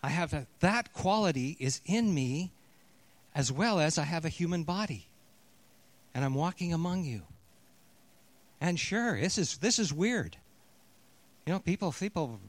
I 0.04 0.10
have 0.10 0.34
a, 0.34 0.46
that 0.60 0.94
quality 0.94 1.56
is 1.60 1.82
in 1.86 2.14
me 2.14 2.52
as 3.34 3.52
well 3.52 3.80
as 3.80 3.98
I 3.98 4.04
have 4.04 4.26
a 4.26 4.30
human 4.30 4.64
body. 4.64 5.08
And 6.14 6.24
I'm 6.24 6.36
walking 6.36 6.74
among 6.74 7.06
you. 7.06 7.24
And 8.62 8.80
sure, 8.80 9.20
this 9.20 9.38
is 9.38 9.58
this 9.58 9.80
is 9.80 9.92
weird. 9.94 10.38
You 11.46 11.54
know, 11.54 11.60
people 11.60 11.92
people 11.92 12.40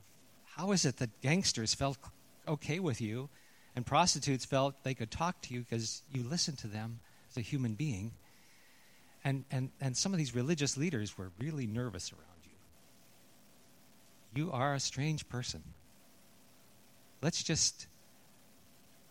how 0.44 0.72
is 0.72 0.84
it 0.84 0.98
that 0.98 1.20
gangsters 1.20 1.74
felt 1.74 1.98
okay 2.46 2.78
with 2.78 3.00
you 3.00 3.28
and 3.74 3.84
prostitutes 3.84 4.44
felt 4.44 4.82
they 4.84 4.94
could 4.94 5.10
talk 5.10 5.40
to 5.42 5.54
you 5.54 5.60
because 5.60 6.02
you 6.12 6.22
listened 6.22 6.58
to 6.58 6.68
them 6.68 7.00
as 7.30 7.36
a 7.36 7.40
human 7.40 7.74
being? 7.74 8.12
And, 9.26 9.44
and, 9.50 9.70
and 9.80 9.94
some 9.94 10.14
of 10.14 10.18
these 10.18 10.34
religious 10.34 10.78
leaders 10.78 11.18
were 11.18 11.30
really 11.38 11.66
nervous 11.66 12.12
around 12.12 12.22
you. 14.34 14.42
You 14.42 14.52
are 14.52 14.72
a 14.72 14.80
strange 14.80 15.28
person 15.28 15.62
let's 17.22 17.42
just 17.42 17.86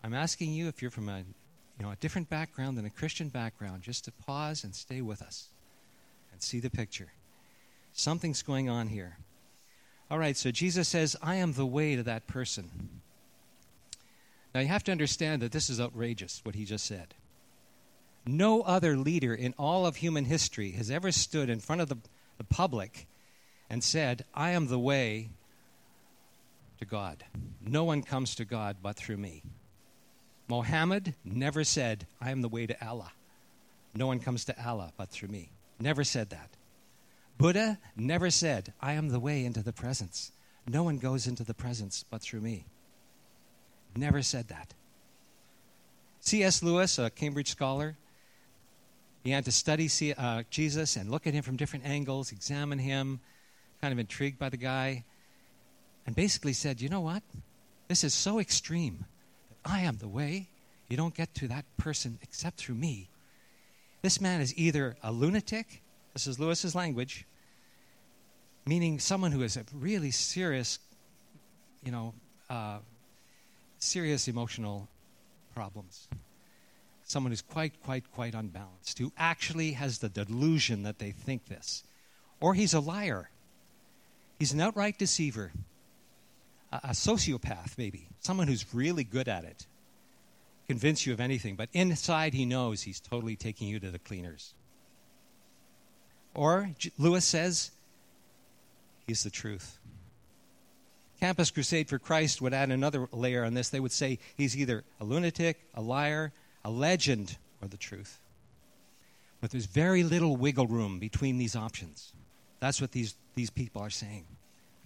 I'm 0.03 0.13
asking 0.13 0.53
you 0.53 0.67
if 0.67 0.81
you're 0.81 0.91
from 0.91 1.09
a 1.09 1.19
you 1.19 1.85
know 1.85 1.91
a 1.91 1.95
different 1.97 2.29
background 2.29 2.77
than 2.77 2.85
a 2.85 2.89
Christian 2.89 3.29
background, 3.29 3.83
just 3.83 4.05
to 4.05 4.11
pause 4.11 4.63
and 4.63 4.73
stay 4.73 5.01
with 5.01 5.21
us 5.21 5.49
and 6.31 6.41
see 6.41 6.59
the 6.59 6.69
picture. 6.69 7.11
Something's 7.93 8.41
going 8.41 8.69
on 8.69 8.87
here. 8.87 9.17
All 10.11 10.19
right, 10.19 10.37
so 10.37 10.51
Jesus 10.51 10.87
says, 10.87 11.15
I 11.21 11.35
am 11.35 11.53
the 11.53 11.65
way 11.65 11.95
to 11.95 12.03
that 12.03 12.27
person. 12.27 13.01
Now 14.53 14.61
you 14.61 14.67
have 14.67 14.83
to 14.85 14.91
understand 14.91 15.41
that 15.41 15.51
this 15.51 15.69
is 15.69 15.81
outrageous, 15.81 16.41
what 16.43 16.55
he 16.55 16.63
just 16.63 16.85
said. 16.85 17.15
No 18.25 18.61
other 18.61 18.97
leader 18.97 19.33
in 19.33 19.53
all 19.57 19.85
of 19.85 19.97
human 19.97 20.25
history 20.25 20.71
has 20.71 20.89
ever 20.89 21.11
stood 21.11 21.49
in 21.49 21.59
front 21.59 21.81
of 21.81 21.89
the, 21.89 21.97
the 22.37 22.43
public 22.43 23.07
and 23.69 23.83
said, 23.83 24.25
I 24.33 24.51
am 24.51 24.67
the 24.67 24.79
way 24.79 25.29
to 26.79 26.85
God. 26.85 27.23
No 27.61 27.83
one 27.83 28.01
comes 28.01 28.35
to 28.35 28.45
God 28.45 28.77
but 28.81 28.95
through 28.95 29.17
me. 29.17 29.43
Mohammed 30.47 31.13
never 31.23 31.63
said, 31.63 32.05
I 32.21 32.31
am 32.31 32.41
the 32.41 32.49
way 32.49 32.65
to 32.67 32.85
Allah. 32.87 33.11
No 33.95 34.07
one 34.07 34.19
comes 34.19 34.45
to 34.45 34.67
Allah 34.67 34.91
but 34.97 35.09
through 35.09 35.29
me. 35.29 35.49
Never 35.79 36.03
said 36.03 36.29
that. 36.29 36.49
Buddha 37.37 37.79
never 37.95 38.29
said, 38.29 38.73
I 38.81 38.93
am 38.93 39.09
the 39.09 39.19
way 39.19 39.45
into 39.45 39.61
the 39.61 39.73
presence. 39.73 40.31
No 40.67 40.83
one 40.83 40.97
goes 40.97 41.27
into 41.27 41.43
the 41.43 41.53
presence 41.53 42.05
but 42.09 42.21
through 42.21 42.41
me. 42.41 42.65
Never 43.95 44.21
said 44.21 44.47
that. 44.49 44.73
C.S. 46.21 46.63
Lewis, 46.63 46.97
a 46.97 47.09
Cambridge 47.09 47.49
scholar, 47.49 47.97
he 49.25 49.31
had 49.31 49.43
to 49.45 49.51
study 49.51 49.89
uh, 50.15 50.43
Jesus 50.51 50.95
and 50.95 51.09
look 51.09 51.25
at 51.25 51.33
him 51.33 51.41
from 51.41 51.57
different 51.57 51.83
angles, 51.83 52.31
examine 52.31 52.77
him, 52.77 53.19
kind 53.81 53.91
of 53.91 53.97
intrigued 53.97 54.37
by 54.37 54.49
the 54.49 54.57
guy 54.57 55.03
and 56.05 56.15
basically 56.15 56.53
said, 56.53 56.79
You 56.79 56.89
know 56.89 57.01
what? 57.01 57.23
This 57.87 58.03
is 58.03 58.13
so 58.13 58.39
extreme 58.39 59.03
I 59.65 59.79
am 59.79 59.97
the 59.97 60.07
way. 60.07 60.47
You 60.89 60.95
don't 60.95 61.15
get 61.15 61.33
to 61.35 61.47
that 61.47 61.65
person 61.77 62.19
except 62.21 62.57
through 62.57 62.75
me. 62.75 63.09
This 64.03 64.21
man 64.21 64.41
is 64.41 64.55
either 64.55 64.95
a 65.01 65.11
lunatic, 65.11 65.81
this 66.13 66.27
is 66.27 66.39
Lewis's 66.39 66.75
language, 66.75 67.25
meaning 68.67 68.99
someone 68.99 69.31
who 69.31 69.41
has 69.41 69.57
a 69.57 69.65
really 69.73 70.11
serious, 70.11 70.77
you 71.83 71.91
know, 71.91 72.13
uh, 72.47 72.77
serious 73.79 74.27
emotional 74.27 74.87
problems. 75.55 76.07
Someone 77.05 77.31
who's 77.31 77.41
quite, 77.41 77.81
quite, 77.83 78.11
quite 78.11 78.35
unbalanced, 78.35 78.99
who 78.99 79.13
actually 79.17 79.71
has 79.73 79.99
the 79.99 80.09
delusion 80.09 80.83
that 80.83 80.99
they 80.99 81.11
think 81.11 81.45
this. 81.45 81.83
Or 82.41 82.53
he's 82.53 82.73
a 82.73 82.79
liar. 82.79 83.29
He's 84.39 84.51
an 84.51 84.59
outright 84.59 84.97
deceiver 84.97 85.51
a, 86.83 86.89
sociopath, 86.89 87.77
maybe, 87.77 88.07
someone 88.19 88.47
who's 88.47 88.73
really 88.73 89.03
good 89.03 89.27
at 89.27 89.43
it, 89.43 89.65
convince 90.67 91.05
you 91.05 91.13
of 91.13 91.19
anything, 91.19 91.55
but 91.55 91.69
inside 91.73 92.33
he 92.33 92.45
knows 92.45 92.81
he's 92.81 92.99
totally 92.99 93.35
taking 93.35 93.67
you 93.67 93.79
to 93.79 93.91
the 93.91 93.99
cleaners. 93.99 94.53
Or 96.33 96.71
Lewis 96.97 97.25
says, 97.25 97.71
he's 99.07 99.23
the 99.23 99.29
truth. 99.29 99.77
Campus 101.19 101.49
Crusade 101.49 101.87
for 101.87 101.97
Christ 101.97 102.41
would 102.41 102.53
add 102.53 102.71
another 102.71 103.07
layer 103.11 103.45
on 103.45 103.53
this. 103.53 103.69
They 103.69 103.79
would 103.79 103.93
say 103.93 104.19
he's 104.35 104.57
either 104.57 104.83
a 104.99 105.05
lunatic, 105.05 105.59
a 105.73 105.81
liar, 105.81 106.33
a 106.65 106.69
legend, 106.69 107.37
or 107.61 107.69
the 107.69 107.77
truth. 107.77 108.19
But 109.39 109.51
there's 109.51 109.67
very 109.67 110.03
little 110.03 110.35
wiggle 110.35 110.67
room 110.67 110.99
between 110.99 111.37
these 111.37 111.55
options. 111.55 112.11
That's 112.59 112.81
what 112.81 112.91
these, 112.91 113.15
these 113.35 113.49
people 113.49 113.81
are 113.81 113.89
saying 113.89 114.25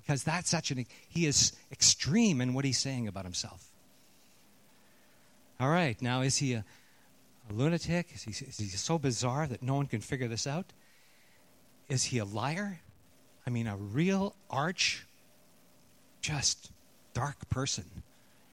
because 0.10 0.24
that's 0.24 0.50
such 0.50 0.72
an 0.72 0.88
he 1.08 1.28
is 1.28 1.54
extreme 1.72 2.42
in 2.42 2.56
what 2.56 2.66
he's 2.66 2.80
saying 2.80 3.08
about 3.08 3.26
himself. 3.26 3.70
All 5.60 5.70
right, 5.70 6.02
now 6.02 6.22
is 6.22 6.38
he 6.38 6.54
a, 6.54 6.66
a 7.48 7.54
lunatic? 7.54 8.08
Is 8.16 8.24
he, 8.24 8.32
is 8.32 8.58
he 8.58 8.66
so 8.70 8.98
bizarre 8.98 9.46
that 9.46 9.62
no 9.62 9.76
one 9.76 9.86
can 9.86 10.02
figure 10.02 10.28
this 10.28 10.48
out? 10.48 10.66
Is 11.90 12.06
he 12.06 12.18
a 12.18 12.26
liar? 12.26 12.80
I 13.46 13.52
mean, 13.52 13.68
a 13.68 13.78
real 13.78 14.36
arch, 14.50 15.06
just 16.22 16.72
dark 17.14 17.48
person 17.50 17.86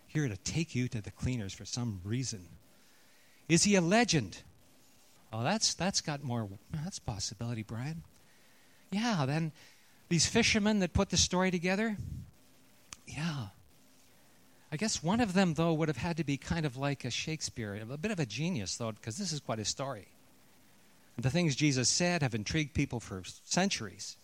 here 0.08 0.28
to 0.28 0.36
take 0.36 0.74
you 0.74 0.88
to 0.88 1.00
the 1.00 1.10
cleaners 1.10 1.54
for 1.54 1.64
some 1.64 2.02
reason. 2.04 2.46
Is 3.48 3.64
he 3.64 3.74
a 3.74 3.80
legend? 3.80 4.42
Oh, 5.32 5.42
that's 5.42 5.74
that's 5.74 6.00
got 6.00 6.22
more. 6.22 6.48
That's 6.72 6.98
possibility, 6.98 7.62
Brian. 7.62 8.02
Yeah, 8.90 9.24
then 9.26 9.52
these 10.08 10.26
fishermen 10.26 10.78
that 10.80 10.92
put 10.92 11.10
the 11.10 11.16
story 11.16 11.50
together? 11.50 11.96
Yeah. 13.06 13.48
I 14.70 14.76
guess 14.76 15.02
one 15.02 15.20
of 15.20 15.32
them, 15.32 15.54
though, 15.54 15.72
would 15.74 15.88
have 15.88 15.96
had 15.96 16.16
to 16.16 16.24
be 16.24 16.36
kind 16.36 16.66
of 16.66 16.76
like 16.76 17.04
a 17.04 17.10
Shakespeare, 17.10 17.80
a 17.90 17.96
bit 17.96 18.10
of 18.10 18.20
a 18.20 18.26
genius, 18.26 18.76
though, 18.76 18.92
because 18.92 19.16
this 19.16 19.32
is 19.32 19.40
quite 19.40 19.60
a 19.60 19.64
story. 19.64 20.08
The 21.18 21.30
things 21.30 21.56
Jesus 21.56 21.88
said 21.88 22.22
have 22.22 22.34
intrigued 22.34 22.74
people 22.74 23.00
for 23.00 23.22
centuries. 23.44 24.16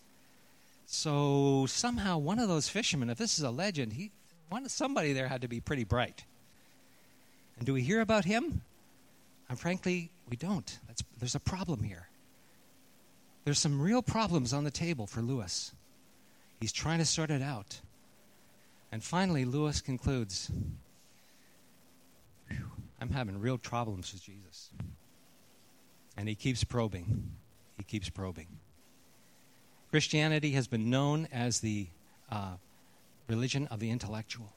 So 0.87 1.65
somehow, 1.69 2.19
one 2.19 2.39
of 2.39 2.49
those 2.49 2.69
fishermen, 2.69 3.09
if 3.09 3.19
this 3.19 3.39
is 3.39 3.45
a 3.45 3.51
legend, 3.51 3.95
he, 3.95 4.11
one, 4.51 4.69
somebody 4.69 5.13
there 5.13 5.29
had 5.29 5.41
to 5.41 5.49
be 5.49 5.61
pretty 5.61 5.85
bright. 5.85 6.25
And 7.57 7.65
do 7.65 7.73
we 7.73 7.83
hear 7.83 8.01
about 8.01 8.25
him? 8.25 8.63
And 9.53 9.61
frankly, 9.61 10.11
we 10.31 10.39
don't. 10.39 10.79
That's, 10.87 11.05
there's 11.19 11.35
a 11.35 11.41
problem 11.41 11.83
here. 11.83 12.09
There's 13.45 13.59
some 13.59 13.83
real 13.83 14.01
problems 14.01 14.55
on 14.55 14.65
the 14.65 14.71
table 14.71 15.07
for 15.07 15.21
Lewis. 15.21 15.75
He's 16.59 16.73
trying 16.73 17.01
to 17.01 17.05
sort 17.05 17.31
it 17.31 17.43
out. 17.43 17.83
And 18.91 19.05
finally, 19.05 19.45
Lewis 19.45 19.83
concludes 19.83 20.51
I'm 22.99 23.11
having 23.11 23.39
real 23.39 23.59
problems 23.59 24.11
with 24.15 24.23
Jesus. 24.23 24.71
And 26.17 26.31
he 26.31 26.35
keeps 26.35 26.65
probing. 26.65 27.33
He 27.77 27.85
keeps 27.85 28.09
probing. 28.09 28.49
Christianity 29.91 30.53
has 30.53 30.67
been 30.67 30.89
known 30.89 31.29
as 31.31 31.61
the 31.61 31.89
uh, 32.31 32.55
religion 33.29 33.67
of 33.67 33.81
the 33.81 33.91
intellectual. 33.91 34.51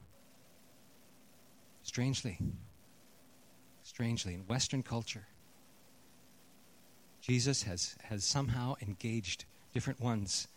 Strangely, 1.82 2.38
strangely, 3.96 4.34
in 4.34 4.40
Western 4.40 4.82
culture, 4.82 5.24
Jesus 7.22 7.62
has, 7.62 7.96
has 8.02 8.24
somehow 8.24 8.74
engaged 8.82 9.46
different 9.72 10.02
ones 10.02 10.48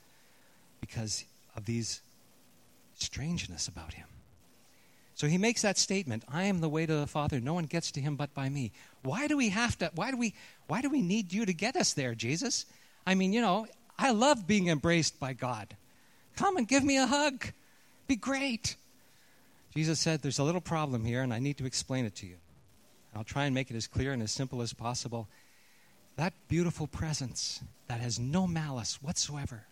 because 0.81 1.23
of 1.55 1.63
these 1.63 2.01
strangeness 2.95 3.69
about 3.69 3.93
him. 3.93 4.07
So 5.15 5.27
he 5.27 5.37
makes 5.37 5.61
that 5.61 5.77
statement 5.77 6.25
I 6.27 6.43
am 6.43 6.59
the 6.59 6.67
way 6.67 6.85
to 6.85 6.93
the 6.93 7.07
Father. 7.07 7.39
No 7.39 7.53
one 7.53 7.63
gets 7.63 7.91
to 7.91 8.01
him 8.01 8.17
but 8.17 8.33
by 8.33 8.49
me. 8.49 8.73
Why 9.03 9.27
do 9.27 9.37
we 9.37 9.47
have 9.47 9.77
to, 9.77 9.89
why 9.95 10.11
do 10.11 10.17
we, 10.17 10.33
why 10.67 10.81
do 10.81 10.89
we 10.89 11.01
need 11.01 11.31
you 11.31 11.45
to 11.45 11.53
get 11.53 11.77
us 11.77 11.93
there, 11.93 12.15
Jesus? 12.15 12.65
I 13.07 13.15
mean, 13.15 13.31
you 13.31 13.39
know, 13.39 13.67
I 13.97 14.11
love 14.11 14.47
being 14.47 14.67
embraced 14.67 15.17
by 15.17 15.31
God. 15.31 15.77
Come 16.35 16.57
and 16.57 16.67
give 16.67 16.83
me 16.83 16.97
a 16.97 17.07
hug. 17.07 17.45
Be 18.05 18.17
great. 18.17 18.75
Jesus 19.73 19.97
said, 19.97 20.21
There's 20.21 20.39
a 20.39 20.43
little 20.43 20.59
problem 20.59 21.05
here, 21.05 21.21
and 21.21 21.33
I 21.33 21.39
need 21.39 21.57
to 21.59 21.65
explain 21.65 22.03
it 22.03 22.15
to 22.15 22.25
you. 22.25 22.35
I'll 23.15 23.23
try 23.23 23.45
and 23.45 23.55
make 23.55 23.71
it 23.71 23.75
as 23.75 23.87
clear 23.87 24.13
and 24.13 24.21
as 24.21 24.31
simple 24.31 24.61
as 24.61 24.73
possible. 24.73 25.27
That 26.15 26.33
beautiful 26.47 26.87
presence 26.87 27.61
that 27.87 27.99
has 27.99 28.19
no 28.19 28.45
malice 28.45 29.01
whatsoever, 29.01 29.63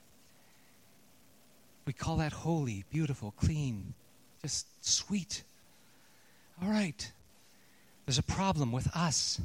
we 1.85 1.93
call 1.93 2.17
that 2.17 2.33
holy, 2.33 2.83
beautiful, 2.89 3.33
clean, 3.37 3.93
just 4.41 4.67
sweet. 4.85 5.43
All 6.61 6.69
right. 6.69 7.11
There's 8.05 8.17
a 8.17 8.23
problem 8.23 8.71
with 8.71 8.87
us. 8.95 9.39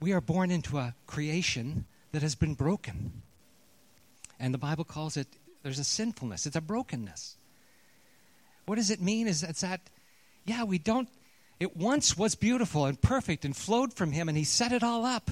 We 0.00 0.12
are 0.12 0.20
born 0.20 0.50
into 0.50 0.78
a 0.78 0.94
creation 1.06 1.84
that 2.12 2.22
has 2.22 2.34
been 2.34 2.54
broken. 2.54 3.22
And 4.38 4.54
the 4.54 4.58
Bible 4.58 4.84
calls 4.84 5.16
it 5.16 5.26
there's 5.62 5.78
a 5.78 5.84
sinfulness, 5.84 6.46
it's 6.46 6.56
a 6.56 6.60
brokenness. 6.60 7.36
What 8.66 8.76
does 8.76 8.90
it 8.90 9.00
mean? 9.00 9.26
Is 9.26 9.42
it's 9.42 9.62
that, 9.62 9.80
yeah, 10.46 10.64
we 10.64 10.78
don't, 10.78 11.08
it 11.60 11.76
once 11.76 12.16
was 12.16 12.34
beautiful 12.34 12.84
and 12.86 13.00
perfect 13.00 13.44
and 13.44 13.56
flowed 13.56 13.92
from 13.92 14.12
Him, 14.12 14.28
and 14.28 14.38
He 14.38 14.44
set 14.44 14.72
it 14.72 14.82
all 14.82 15.04
up. 15.04 15.30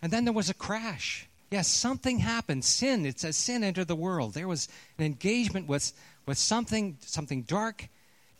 And 0.00 0.12
then 0.12 0.24
there 0.24 0.32
was 0.32 0.50
a 0.50 0.54
crash. 0.54 1.28
Yes, 1.50 1.68
something 1.68 2.18
happened. 2.18 2.64
Sin, 2.64 3.06
it 3.06 3.20
says 3.20 3.36
sin 3.36 3.62
entered 3.62 3.88
the 3.88 3.94
world. 3.94 4.34
There 4.34 4.48
was 4.48 4.68
an 4.98 5.04
engagement 5.04 5.68
with, 5.68 5.92
with 6.26 6.38
something, 6.38 6.96
something 7.00 7.42
dark, 7.42 7.88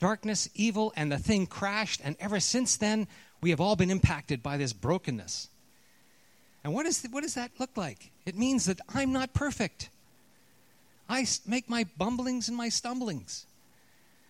darkness, 0.00 0.49
evil, 0.55 0.93
and 0.97 1.12
the 1.12 1.19
thing 1.19 1.47
crashed. 1.47 2.00
And 2.02 2.17
ever 2.19 2.41
since 2.41 2.76
then, 2.76 3.07
we 3.41 3.50
have 3.50 3.61
all 3.61 3.76
been 3.76 3.91
impacted 3.91 4.43
by 4.43 4.57
this 4.57 4.73
brokenness. 4.73 5.49
And 6.64 6.73
what, 6.73 6.87
is, 6.87 7.07
what 7.11 7.23
does 7.23 7.35
that 7.35 7.50
look 7.59 7.76
like? 7.76 8.11
It 8.25 8.37
means 8.37 8.64
that 8.67 8.81
I'm 8.95 9.12
not 9.12 9.35
perfect. 9.35 9.91
I 11.09 11.26
make 11.47 11.69
my 11.69 11.85
bumblings 11.99 12.49
and 12.49 12.57
my 12.57 12.69
stumblings. 12.69 13.47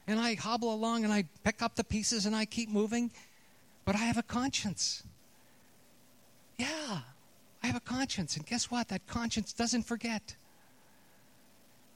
And 0.07 0.19
I 0.19 0.35
hobble 0.35 0.75
along 0.75 1.05
and 1.05 1.13
I 1.13 1.25
pick 1.45 1.63
up 1.63 1.77
the 1.77 1.85
pieces 1.85 2.27
and 2.27 2.35
I 2.35 2.45
keep 2.45 2.69
moving. 2.69 3.11
But 3.85 3.95
I 3.95 4.01
have 4.01 4.19
a 4.19 4.23
conscience. 4.23 5.03
Yeah, 6.57 7.01
I 7.63 7.67
have 7.67 7.77
a 7.77 7.81
conscience. 7.81 8.37
And 8.37 8.47
guess 8.47 8.71
what? 8.71 8.89
That 8.89 9.07
conscience 9.07 9.53
doesn't 9.53 9.85
forget. 9.85 10.35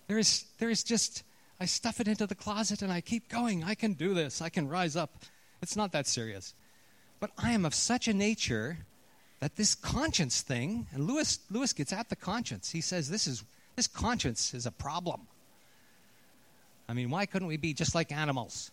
There 0.08 0.18
is, 0.18 0.44
there 0.58 0.70
is 0.70 0.82
just, 0.82 1.24
I 1.60 1.66
stuff 1.66 2.00
it 2.00 2.08
into 2.08 2.26
the 2.26 2.34
closet 2.34 2.82
and 2.82 2.92
I 2.92 3.00
keep 3.00 3.28
going. 3.28 3.64
I 3.64 3.74
can 3.74 3.92
do 3.94 4.14
this. 4.14 4.40
I 4.40 4.48
can 4.48 4.68
rise 4.68 4.96
up. 4.96 5.10
It's 5.62 5.76
not 5.76 5.92
that 5.92 6.06
serious. 6.06 6.54
But 7.18 7.30
I 7.38 7.52
am 7.52 7.64
of 7.64 7.74
such 7.74 8.08
a 8.08 8.14
nature 8.14 8.78
that 9.40 9.56
this 9.56 9.74
conscience 9.74 10.42
thing, 10.42 10.86
and 10.92 11.06
Lewis, 11.06 11.40
Lewis 11.50 11.72
gets 11.72 11.92
at 11.92 12.08
the 12.08 12.16
conscience. 12.16 12.70
He 12.70 12.80
says 12.80 13.08
this 13.08 13.26
is 13.26 13.44
this 13.74 13.86
conscience 13.86 14.54
is 14.54 14.64
a 14.64 14.70
problem. 14.70 15.26
I 16.88 16.92
mean, 16.92 17.10
why 17.10 17.26
couldn't 17.26 17.48
we 17.48 17.56
be 17.56 17.74
just 17.74 17.94
like 17.94 18.12
animals? 18.12 18.70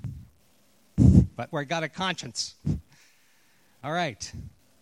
But 1.35 1.51
we've 1.51 1.67
got 1.67 1.83
a 1.83 1.89
conscience. 1.89 2.55
All 3.83 3.91
right. 3.91 4.31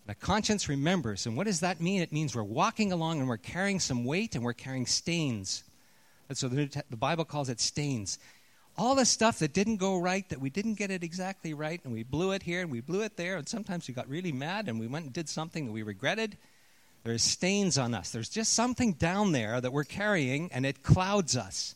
The 0.08 0.16
conscience 0.16 0.68
remembers. 0.68 1.26
And 1.26 1.38
what 1.38 1.48
does 1.48 1.62
that 1.62 1.80
mean? 1.80 2.02
It 2.02 2.12
means 2.12 2.36
we're 2.36 2.44
walking 2.44 2.92
along 2.92 3.20
and 3.20 3.28
we're 3.30 3.38
carrying 3.38 3.80
some 3.80 4.04
weight 4.04 4.36
and 4.36 4.44
we're 4.44 4.54
carrying 4.54 4.86
stains. 4.86 5.64
And 6.28 6.38
so 6.38 6.48
the, 6.48 6.84
the 6.90 6.98
Bible 6.98 7.24
calls 7.24 7.50
it 7.50 7.60
stains 7.60 8.20
all 8.78 8.96
the 8.96 9.06
stuff 9.06 9.40
that 9.40 9.54
didn't 9.54 9.78
go 9.78 9.98
right, 9.98 10.28
that 10.30 10.40
we 10.40 10.50
didn't 10.50 10.76
get 10.76 10.92
it 10.92 11.04
exactly 11.04 11.54
right, 11.54 11.82
and 11.84 11.94
we 11.94 12.04
blew 12.04 12.32
it 12.32 12.44
here 12.44 12.62
and 12.62 12.72
we 12.72 12.82
blew 12.82 13.02
it 13.02 13.18
there, 13.18 13.38
and 13.38 13.48
sometimes 13.48 13.88
we 13.88 13.94
got 13.94 14.08
really 14.10 14.32
mad 14.32 14.68
and 14.68 14.80
we 14.80 14.88
went 14.88 15.06
and 15.06 15.14
did 15.14 15.30
something 15.30 15.66
that 15.66 15.72
we 15.72 15.84
regretted. 15.84 16.38
There's 17.04 17.24
stains 17.24 17.78
on 17.78 17.94
us. 17.94 18.12
There's 18.12 18.30
just 18.30 18.54
something 18.54 18.94
down 18.94 19.32
there 19.32 19.60
that 19.60 19.74
we're 19.74 19.84
carrying, 19.84 20.52
and 20.52 20.66
it 20.66 20.84
clouds 20.84 21.36
us. 21.36 21.76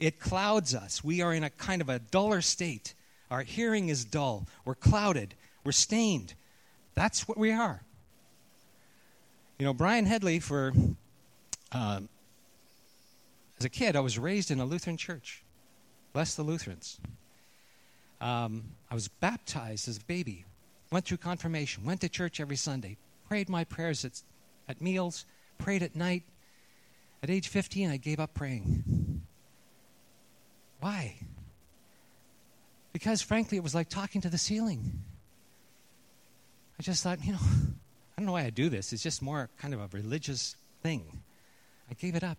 It 0.00 0.20
clouds 0.20 0.74
us. 0.74 1.02
We 1.02 1.22
are 1.22 1.34
in 1.34 1.44
a 1.44 1.50
kind 1.50 1.80
of 1.80 1.88
a 1.88 1.98
duller 1.98 2.40
state. 2.40 2.94
Our 3.30 3.42
hearing 3.42 3.88
is 3.88 4.04
dull. 4.04 4.46
We're 4.64 4.74
clouded. 4.74 5.34
We're 5.64 5.72
stained. 5.72 6.34
That's 6.94 7.28
what 7.28 7.36
we 7.36 7.52
are. 7.52 7.82
You 9.58 9.66
know, 9.66 9.74
Brian 9.74 10.06
Headley, 10.06 10.38
for 10.38 10.72
uh, 11.72 12.00
as 13.58 13.64
a 13.64 13.68
kid, 13.68 13.96
I 13.96 14.00
was 14.00 14.18
raised 14.18 14.50
in 14.50 14.60
a 14.60 14.64
Lutheran 14.64 14.96
church. 14.96 15.42
Bless 16.12 16.36
the 16.36 16.42
Lutherans. 16.42 17.00
Um, 18.20 18.64
I 18.90 18.94
was 18.94 19.08
baptized 19.08 19.88
as 19.88 19.98
a 19.98 20.04
baby, 20.04 20.44
went 20.90 21.04
through 21.04 21.18
confirmation, 21.18 21.84
went 21.84 22.00
to 22.02 22.08
church 22.08 22.40
every 22.40 22.56
Sunday, 22.56 22.96
prayed 23.28 23.48
my 23.48 23.64
prayers 23.64 24.04
at, 24.04 24.22
at 24.68 24.80
meals, 24.80 25.24
prayed 25.58 25.82
at 25.82 25.94
night. 25.94 26.22
At 27.22 27.30
age 27.30 27.48
15, 27.48 27.90
I 27.90 27.96
gave 27.96 28.20
up 28.20 28.34
praying. 28.34 29.22
Why? 30.80 31.16
Because, 32.92 33.22
frankly, 33.22 33.56
it 33.56 33.62
was 33.62 33.74
like 33.74 33.88
talking 33.88 34.20
to 34.22 34.28
the 34.28 34.38
ceiling. 34.38 35.02
I 36.78 36.82
just 36.82 37.02
thought, 37.02 37.24
you 37.24 37.32
know, 37.32 37.38
I 37.40 38.20
don't 38.20 38.26
know 38.26 38.32
why 38.32 38.44
I 38.44 38.50
do 38.50 38.68
this. 38.68 38.92
It's 38.92 39.02
just 39.02 39.22
more 39.22 39.48
kind 39.58 39.74
of 39.74 39.80
a 39.80 39.88
religious 39.92 40.56
thing. 40.82 41.04
I 41.90 41.94
gave 41.94 42.14
it 42.14 42.24
up. 42.24 42.38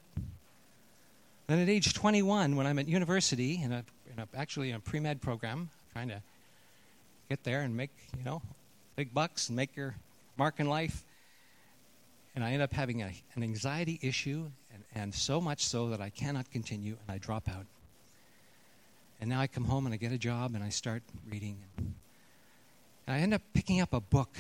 Then 1.48 1.60
at 1.60 1.70
age 1.70 1.94
21, 1.94 2.56
when 2.56 2.68
I'm 2.68 2.78
at 2.80 2.88
university, 2.88 3.62
in 3.62 3.72
a, 3.72 3.84
in 4.14 4.20
a, 4.20 4.28
actually 4.36 4.70
in 4.70 4.76
a 4.76 4.80
pre 4.80 5.00
med 5.00 5.22
program, 5.22 5.70
trying 5.94 6.10
to 6.10 6.22
get 7.30 7.44
there 7.44 7.62
and 7.62 7.76
make, 7.76 7.92
you 8.18 8.24
know, 8.24 8.42
big 8.96 9.14
bucks 9.14 9.50
and 9.50 9.56
make 9.56 9.76
your 9.76 9.96
mark 10.38 10.60
in 10.60 10.70
life, 10.70 11.04
and 12.36 12.44
I 12.44 12.52
end 12.52 12.62
up 12.62 12.74
having 12.74 13.02
a, 13.02 13.12
an 13.36 13.44
anxiety 13.44 14.00
issue, 14.02 14.50
and, 14.74 14.84
and 14.94 15.14
so 15.14 15.42
much 15.42 15.66
so 15.66 15.90
that 15.90 16.02
I 16.02 16.10
cannot 16.10 16.52
continue, 16.52 16.98
and 17.02 17.16
I 17.16 17.18
drop 17.18 17.50
out. 17.50 17.66
And 19.20 19.30
now 19.30 19.40
I 19.42 19.48
come 19.48 19.66
home 19.66 19.86
and 19.86 19.94
I 19.94 19.98
get 19.98 20.12
a 20.12 20.18
job 20.18 20.56
and 20.56 20.64
I 20.64 20.70
start 20.70 21.04
reading. 21.30 21.58
And 21.78 21.96
I 23.08 23.20
end 23.20 23.34
up 23.34 23.42
picking 23.54 23.82
up 23.82 23.94
a 23.94 24.00
book. 24.00 24.38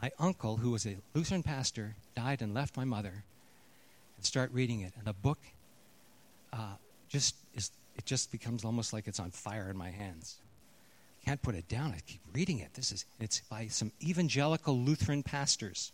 My 0.00 0.10
uncle, 0.18 0.56
who 0.56 0.70
was 0.70 0.86
a 0.86 0.96
Lutheran 1.14 1.42
pastor, 1.42 1.96
died 2.14 2.42
and 2.42 2.54
left 2.54 2.76
my 2.76 2.84
mother, 2.84 3.24
and 4.16 4.24
start 4.24 4.50
reading 4.52 4.80
it. 4.80 4.92
And 4.96 5.06
the 5.06 5.12
book 5.14 5.38
uh, 6.52 6.74
just 7.08 7.34
is, 7.54 7.70
it 7.96 8.04
just 8.04 8.30
becomes 8.30 8.64
almost 8.64 8.92
like 8.92 9.08
it's 9.08 9.20
on 9.20 9.30
fire 9.30 9.68
in 9.70 9.76
my 9.76 9.90
hands. 9.90 10.36
I 11.22 11.24
can't 11.30 11.42
put 11.42 11.54
it 11.54 11.68
down. 11.68 11.92
I 11.96 12.00
keep 12.06 12.20
reading 12.32 12.58
it. 12.58 12.74
This 12.74 12.92
is 12.92 13.04
it's 13.20 13.40
by 13.50 13.66
some 13.68 13.90
evangelical 14.02 14.78
Lutheran 14.78 15.22
pastors. 15.22 15.92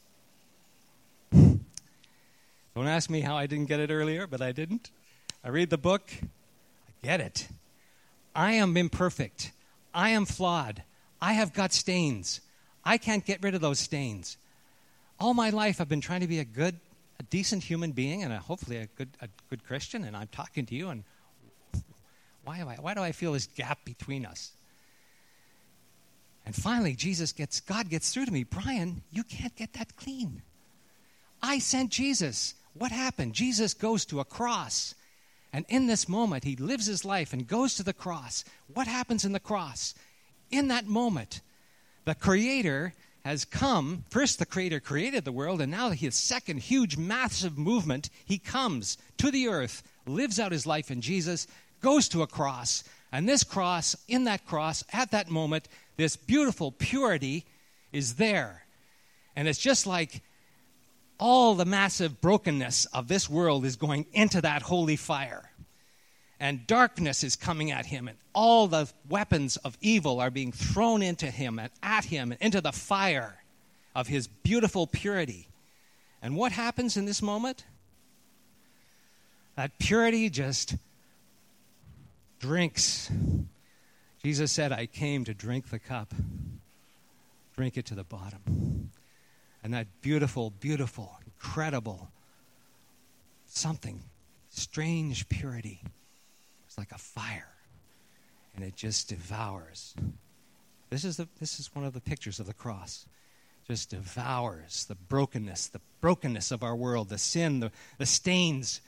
Don't 2.75 2.89
ask 2.89 3.11
me 3.11 3.21
how 3.21 3.37
I 3.37 3.47
didn't 3.47 3.67
get 3.67 3.81
it 3.81 3.91
earlier, 3.91 4.27
but 4.27 4.41
I 4.41 4.53
didn't. 4.53 4.91
I 5.45 5.49
read 5.49 5.71
the 5.71 5.79
book, 5.79 6.11
I 6.21 6.93
get 7.03 7.21
it. 7.21 7.49
I 8.35 8.53
am 8.53 8.77
imperfect. 8.77 9.53
I 9.95 10.11
am 10.11 10.25
flawed. 10.25 10.83
I 11.21 11.35
have 11.35 11.53
got 11.53 11.73
stains. 11.73 12.41
I 12.85 12.99
can't 12.99 13.25
get 13.25 13.43
rid 13.43 13.55
of 13.55 13.61
those 13.61 13.79
stains. 13.79 14.37
All 15.21 15.35
my 15.35 15.51
life 15.51 15.81
I've 15.81 15.89
been 15.89 16.01
trying 16.01 16.23
to 16.23 16.27
be 16.27 16.41
a 16.41 16.45
good 16.45 16.81
a 17.23 17.25
decent 17.25 17.63
human 17.63 17.93
being 17.93 18.23
and 18.23 18.33
a, 18.33 18.39
hopefully 18.39 18.79
a 18.79 18.87
good, 18.87 19.11
a 19.21 19.29
good 19.49 19.65
Christian, 19.65 20.05
and 20.05 20.17
I'm 20.17 20.29
talking 20.29 20.67
to 20.67 20.75
you, 20.75 20.89
and 20.89 21.05
why, 22.45 22.59
am 22.59 22.69
I, 22.69 22.75
why 22.75 22.95
do 22.95 23.01
I 23.01 23.13
feel 23.13 23.33
this 23.33 23.47
gap 23.47 23.85
between 23.85 24.27
us? 24.27 24.51
And 26.45 26.55
finally, 26.55 26.95
Jesus 26.95 27.33
gets, 27.33 27.61
God 27.61 27.89
gets 27.89 28.13
through 28.13 28.27
to 28.27 28.33
me. 28.33 28.43
Brian, 28.43 29.03
you 29.13 29.23
can't 29.23 29.55
get 29.55 29.75
that 29.75 29.97
clean. 29.97 30.43
I 31.41 31.61
sent 31.61 31.91
Jesus. 31.91 32.55
What 32.75 32.91
happened? 32.91 33.35
Jesus 33.35 33.75
goes 33.75 34.05
to 34.07 34.19
a 34.19 34.25
cross. 34.25 34.97
And 35.53 35.67
in 35.69 35.87
this 35.87 36.09
moment, 36.09 36.45
he 36.45 36.57
lives 36.57 36.87
his 36.87 37.05
life 37.05 37.33
and 37.33 37.47
goes 37.47 37.75
to 37.75 37.83
the 37.83 37.93
cross. 37.93 38.45
What 38.73 38.87
happens 38.87 39.25
in 39.25 39.33
the 39.33 39.41
cross? 39.41 39.95
In 40.51 40.69
that 40.69 40.87
moment, 40.87 41.41
the 42.05 42.15
Creator 42.15 42.95
has 43.25 43.45
come. 43.45 44.05
First, 44.09 44.39
the 44.39 44.47
Creator 44.47 44.81
created 44.81 45.25
the 45.25 45.33
world, 45.33 45.61
and 45.61 45.71
now 45.71 45.91
his 45.91 46.15
second 46.15 46.59
huge, 46.59 46.97
massive 46.97 47.59
movement, 47.59 48.09
he 48.25 48.39
comes 48.39 48.99
to 49.19 49.31
the 49.31 49.49
earth, 49.49 49.83
lives 50.07 50.41
out 50.41 50.53
his 50.53 50.67
life 50.67 50.91
in 50.91 51.01
Jesus, 51.01 51.47
goes 51.81 52.09
to 52.09 52.23
a 52.23 52.27
cross, 52.27 52.83
and 53.13 53.29
this 53.29 53.45
cross, 53.45 53.95
in 54.09 54.25
that 54.25 54.47
cross, 54.47 54.83
at 54.93 55.11
that 55.11 55.31
moment, 55.31 55.69
this 55.97 56.17
beautiful 56.17 56.73
purity 56.73 57.45
is 57.93 58.15
there. 58.15 58.65
And 59.37 59.47
it's 59.47 59.59
just 59.59 59.87
like 59.87 60.23
all 61.23 61.55
the 61.55 61.65
massive 61.65 62.21
brokenness 62.21 62.85
of 62.87 63.07
this 63.07 63.31
world 63.31 63.65
is 63.65 63.77
going 63.77 64.07
into 64.13 64.41
that 64.41 64.61
holy 64.61 64.97
fire 64.97 65.53
and 66.41 66.67
darkness 66.67 67.23
is 67.23 67.37
coming 67.37 67.71
at 67.71 67.87
him, 67.87 68.09
and 68.09 68.19
all 68.35 68.67
the 68.67 68.91
weapons 69.09 69.57
of 69.59 69.79
evil 69.81 70.19
are 70.19 70.33
being 70.33 70.51
thrown 70.51 71.01
into 71.01 71.27
him 71.27 71.61
and 71.61 71.71
at 71.85 72.05
him 72.07 72.33
and 72.33 72.41
into 72.43 72.61
the 72.61 72.73
fire 72.73 73.37
of 73.95 74.09
his 74.09 74.27
beautiful 74.27 74.89
purity. 74.89 75.47
And 76.21 76.35
what 76.37 76.51
happens 76.51 76.97
in 76.97 77.05
this 77.05 77.23
moment? 77.23 77.65
That 79.55 79.79
purity 79.79 80.29
just 80.29 80.75
drinks. 82.41 83.09
Jesus 84.25 84.51
said, 84.51 84.73
I 84.73 84.87
came 84.87 85.25
to 85.27 85.35
drink 85.35 85.71
the 85.71 85.79
cup, 85.79 86.13
drink 87.55 87.77
it 87.77 87.87
to 87.87 87.95
the 87.95 88.03
bottom. 88.03 88.41
And 89.63 89.75
that 89.75 89.87
beautiful, 90.01 90.51
beautiful, 90.51 91.19
incredible 91.25 92.11
something, 93.53 94.03
strange 94.49 95.29
purity. 95.29 95.83
It's 96.67 96.79
like 96.79 96.93
a 96.93 96.99
fire, 96.99 97.55
and 98.55 98.65
it 98.65 98.75
just 98.75 99.09
devours. 99.09 99.95
This 100.91 101.05
is, 101.05 101.19
the, 101.19 101.29
this 101.39 101.61
is 101.61 101.75
one 101.75 101.85
of 101.85 101.93
the 101.93 102.01
pictures 102.01 102.41
of 102.41 102.47
the 102.47 102.55
cross. 102.55 103.07
Just 103.69 103.91
devours 103.91 104.87
the 104.87 104.95
brokenness, 104.95 105.69
the 105.69 105.81
brokenness 106.01 106.51
of 106.51 106.63
our 106.63 106.75
world, 106.75 107.09
the 107.09 107.19
sin, 107.19 107.61
the, 107.61 107.71
the 107.99 108.07
stains, 108.07 108.81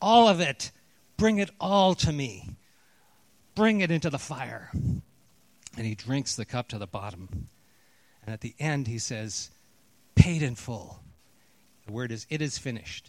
all 0.00 0.28
of 0.28 0.40
it. 0.40 0.72
Bring 1.16 1.38
it 1.38 1.50
all 1.60 1.94
to 1.96 2.12
me. 2.12 2.56
Bring 3.54 3.80
it 3.80 3.90
into 3.90 4.10
the 4.10 4.18
fire. 4.18 4.70
And 4.72 5.86
he 5.86 5.94
drinks 5.94 6.34
the 6.34 6.44
cup 6.44 6.68
to 6.68 6.78
the 6.78 6.86
bottom. 6.86 7.48
And 8.24 8.32
at 8.32 8.40
the 8.40 8.54
end, 8.58 8.88
he 8.88 8.98
says, 8.98 9.50
paid 10.14 10.42
in 10.42 10.54
full. 10.54 11.00
The 11.86 11.92
word 11.92 12.12
is, 12.12 12.26
it 12.30 12.40
is 12.40 12.58
finished. 12.58 13.08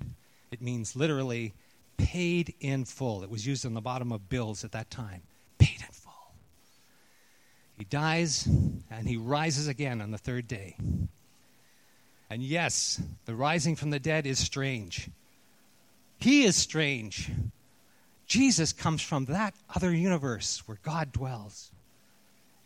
It 0.51 0.61
means 0.61 0.95
literally 0.95 1.53
paid 1.97 2.53
in 2.59 2.85
full. 2.85 3.23
It 3.23 3.29
was 3.29 3.45
used 3.45 3.65
on 3.65 3.73
the 3.73 3.81
bottom 3.81 4.11
of 4.11 4.29
bills 4.29 4.63
at 4.63 4.71
that 4.73 4.89
time. 4.89 5.21
Paid 5.57 5.81
in 5.81 5.91
full. 5.91 6.13
He 7.77 7.85
dies 7.85 8.45
and 8.45 9.07
he 9.07 9.17
rises 9.17 9.67
again 9.67 10.01
on 10.01 10.11
the 10.11 10.17
third 10.17 10.47
day. 10.47 10.75
And 12.29 12.41
yes, 12.41 13.01
the 13.25 13.35
rising 13.35 13.75
from 13.75 13.91
the 13.91 13.99
dead 13.99 14.25
is 14.25 14.39
strange. 14.39 15.09
He 16.19 16.43
is 16.43 16.55
strange. 16.55 17.31
Jesus 18.25 18.73
comes 18.73 19.01
from 19.01 19.25
that 19.25 19.53
other 19.75 19.93
universe 19.93 20.63
where 20.65 20.79
God 20.83 21.11
dwells. 21.11 21.71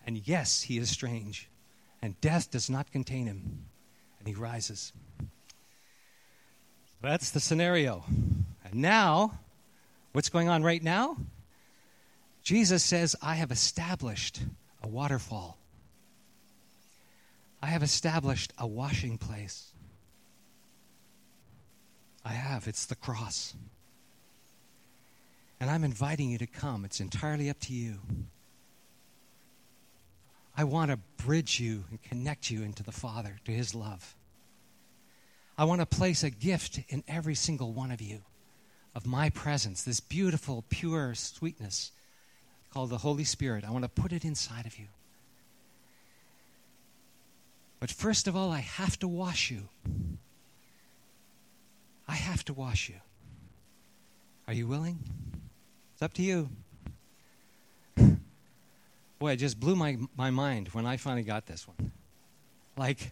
And 0.05 0.25
yes, 0.27 0.61
he 0.61 0.77
is 0.77 0.89
strange. 0.89 1.49
And 2.01 2.19
death 2.21 2.49
does 2.49 2.69
not 2.69 2.91
contain 2.91 3.27
him. 3.27 3.65
And 4.19 4.27
he 4.27 4.33
rises. 4.33 4.93
That's 7.01 7.31
the 7.31 7.39
scenario. 7.39 8.03
And 8.65 8.75
now, 8.75 9.39
what's 10.11 10.29
going 10.29 10.49
on 10.49 10.63
right 10.63 10.83
now? 10.83 11.17
Jesus 12.43 12.83
says, 12.83 13.15
I 13.21 13.35
have 13.35 13.51
established 13.51 14.41
a 14.83 14.87
waterfall. 14.87 15.57
I 17.61 17.67
have 17.67 17.83
established 17.83 18.53
a 18.57 18.67
washing 18.67 19.17
place. 19.17 19.71
I 22.23 22.33
have. 22.33 22.67
It's 22.67 22.85
the 22.85 22.95
cross. 22.95 23.53
And 25.59 25.69
I'm 25.69 25.83
inviting 25.83 26.29
you 26.29 26.37
to 26.37 26.47
come. 26.47 26.85
It's 26.85 26.99
entirely 26.99 27.49
up 27.49 27.59
to 27.61 27.73
you. 27.73 27.99
I 30.59 30.65
want 30.65 30.91
to 30.91 30.99
bridge 31.25 31.61
you 31.61 31.85
and 31.89 32.03
connect 32.03 32.51
you 32.51 32.63
into 32.63 32.83
the 32.83 32.91
Father, 32.91 33.37
to 33.45 33.51
His 33.53 33.73
love. 33.73 34.13
I 35.57 35.63
want 35.63 35.79
to 35.79 35.85
place 35.85 36.21
a 36.21 36.29
gift 36.29 36.81
in 36.89 37.01
every 37.07 37.33
single 37.33 37.71
one 37.71 37.91
of 37.91 38.01
you 38.01 38.19
of 38.93 39.05
my 39.05 39.29
presence, 39.29 39.83
this 39.83 40.01
beautiful, 40.01 40.65
pure 40.67 41.15
sweetness 41.15 41.93
called 42.73 42.89
the 42.89 42.97
Holy 42.97 43.23
Spirit. 43.23 43.63
I 43.63 43.71
want 43.71 43.85
to 43.85 44.01
put 44.01 44.11
it 44.11 44.25
inside 44.25 44.65
of 44.65 44.77
you. 44.77 44.87
But 47.79 47.89
first 47.89 48.27
of 48.27 48.35
all, 48.35 48.51
I 48.51 48.59
have 48.59 48.99
to 48.99 49.07
wash 49.07 49.49
you. 49.49 49.69
I 52.05 52.15
have 52.15 52.43
to 52.43 52.53
wash 52.53 52.89
you. 52.89 52.99
Are 54.45 54.53
you 54.53 54.67
willing? 54.67 54.99
It's 55.93 56.01
up 56.01 56.11
to 56.15 56.21
you. 56.21 56.49
Boy, 59.19 59.33
it 59.33 59.35
just 59.37 59.59
blew 59.59 59.75
my, 59.75 59.97
my 60.15 60.31
mind 60.31 60.69
when 60.69 60.85
I 60.85 60.97
finally 60.97 61.23
got 61.23 61.45
this 61.45 61.67
one. 61.67 61.91
Like, 62.77 63.11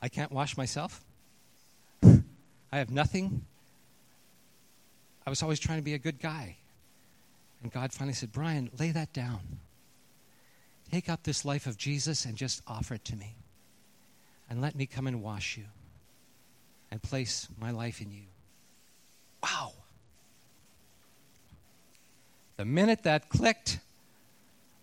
I 0.00 0.08
can't 0.08 0.32
wash 0.32 0.56
myself? 0.56 1.04
I 2.02 2.78
have 2.78 2.90
nothing? 2.90 3.44
I 5.26 5.30
was 5.30 5.42
always 5.42 5.60
trying 5.60 5.78
to 5.78 5.84
be 5.84 5.92
a 5.92 5.98
good 5.98 6.18
guy. 6.18 6.56
And 7.62 7.70
God 7.70 7.92
finally 7.92 8.14
said, 8.14 8.32
Brian, 8.32 8.70
lay 8.78 8.90
that 8.92 9.12
down. 9.12 9.40
Take 10.90 11.10
up 11.10 11.22
this 11.22 11.44
life 11.44 11.66
of 11.66 11.76
Jesus 11.76 12.24
and 12.24 12.34
just 12.34 12.62
offer 12.66 12.94
it 12.94 13.04
to 13.06 13.16
me. 13.16 13.36
And 14.48 14.62
let 14.62 14.74
me 14.74 14.86
come 14.86 15.06
and 15.06 15.22
wash 15.22 15.58
you 15.58 15.64
and 16.90 17.02
place 17.02 17.48
my 17.60 17.70
life 17.70 18.00
in 18.00 18.10
you. 18.10 18.22
Wow. 19.42 19.72
The 22.56 22.64
minute 22.64 23.02
that 23.02 23.28
clicked, 23.28 23.80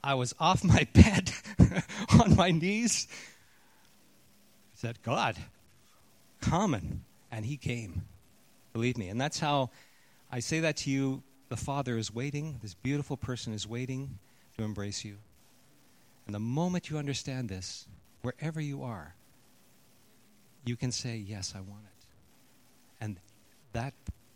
I 0.06 0.14
was 0.14 0.36
off 0.40 0.64
my 0.64 0.88
bed 0.94 1.32
on 2.22 2.36
my 2.36 2.52
knees. 2.52 3.08
I 3.10 4.76
said, 4.76 5.02
God, 5.02 5.36
common. 6.40 7.04
And 7.32 7.46
he 7.46 7.58
came. 7.58 8.04
Believe 8.72 8.98
me. 8.98 9.10
And 9.10 9.20
that's 9.20 9.40
how 9.40 9.72
I 10.32 10.40
say 10.40 10.60
that 10.62 10.78
to 10.78 10.92
you 10.92 11.24
the 11.50 11.58
Father 11.58 11.98
is 11.98 12.14
waiting, 12.14 12.60
this 12.62 12.74
beautiful 12.74 13.18
person 13.18 13.54
is 13.54 13.68
waiting 13.68 14.20
to 14.58 14.64
embrace 14.64 15.04
you. 15.04 15.18
And 16.26 16.34
the 16.34 16.40
moment 16.40 16.90
you 16.90 16.98
understand 16.98 17.50
this, 17.50 17.88
wherever 18.22 18.60
you 18.60 18.84
are, 18.84 19.16
you 20.66 20.76
can 20.76 20.92
say, 20.92 21.18
Yes, 21.18 21.54
I 21.56 21.60
want 21.60 21.84
it. 21.84 22.08
And 23.00 23.18
that 23.74 23.94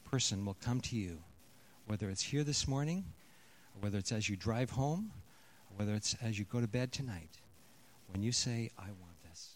person 0.10 0.46
will 0.46 0.58
come 0.62 0.82
to 0.82 0.96
you, 0.96 1.20
whether 1.88 2.10
it's 2.10 2.22
here 2.22 2.44
this 2.44 2.68
morning, 2.68 3.06
or 3.76 3.82
whether 3.82 3.98
it's 3.98 4.12
as 4.12 4.30
you 4.30 4.36
drive 4.36 4.72
home, 4.72 5.12
whether 5.80 5.94
it's 5.94 6.14
as 6.22 6.38
you 6.38 6.44
go 6.44 6.60
to 6.60 6.68
bed 6.68 6.92
tonight. 6.92 7.30
When 8.12 8.22
you 8.22 8.34
say, 8.34 8.70
I 8.78 8.88
want 8.88 9.24
this, 9.30 9.52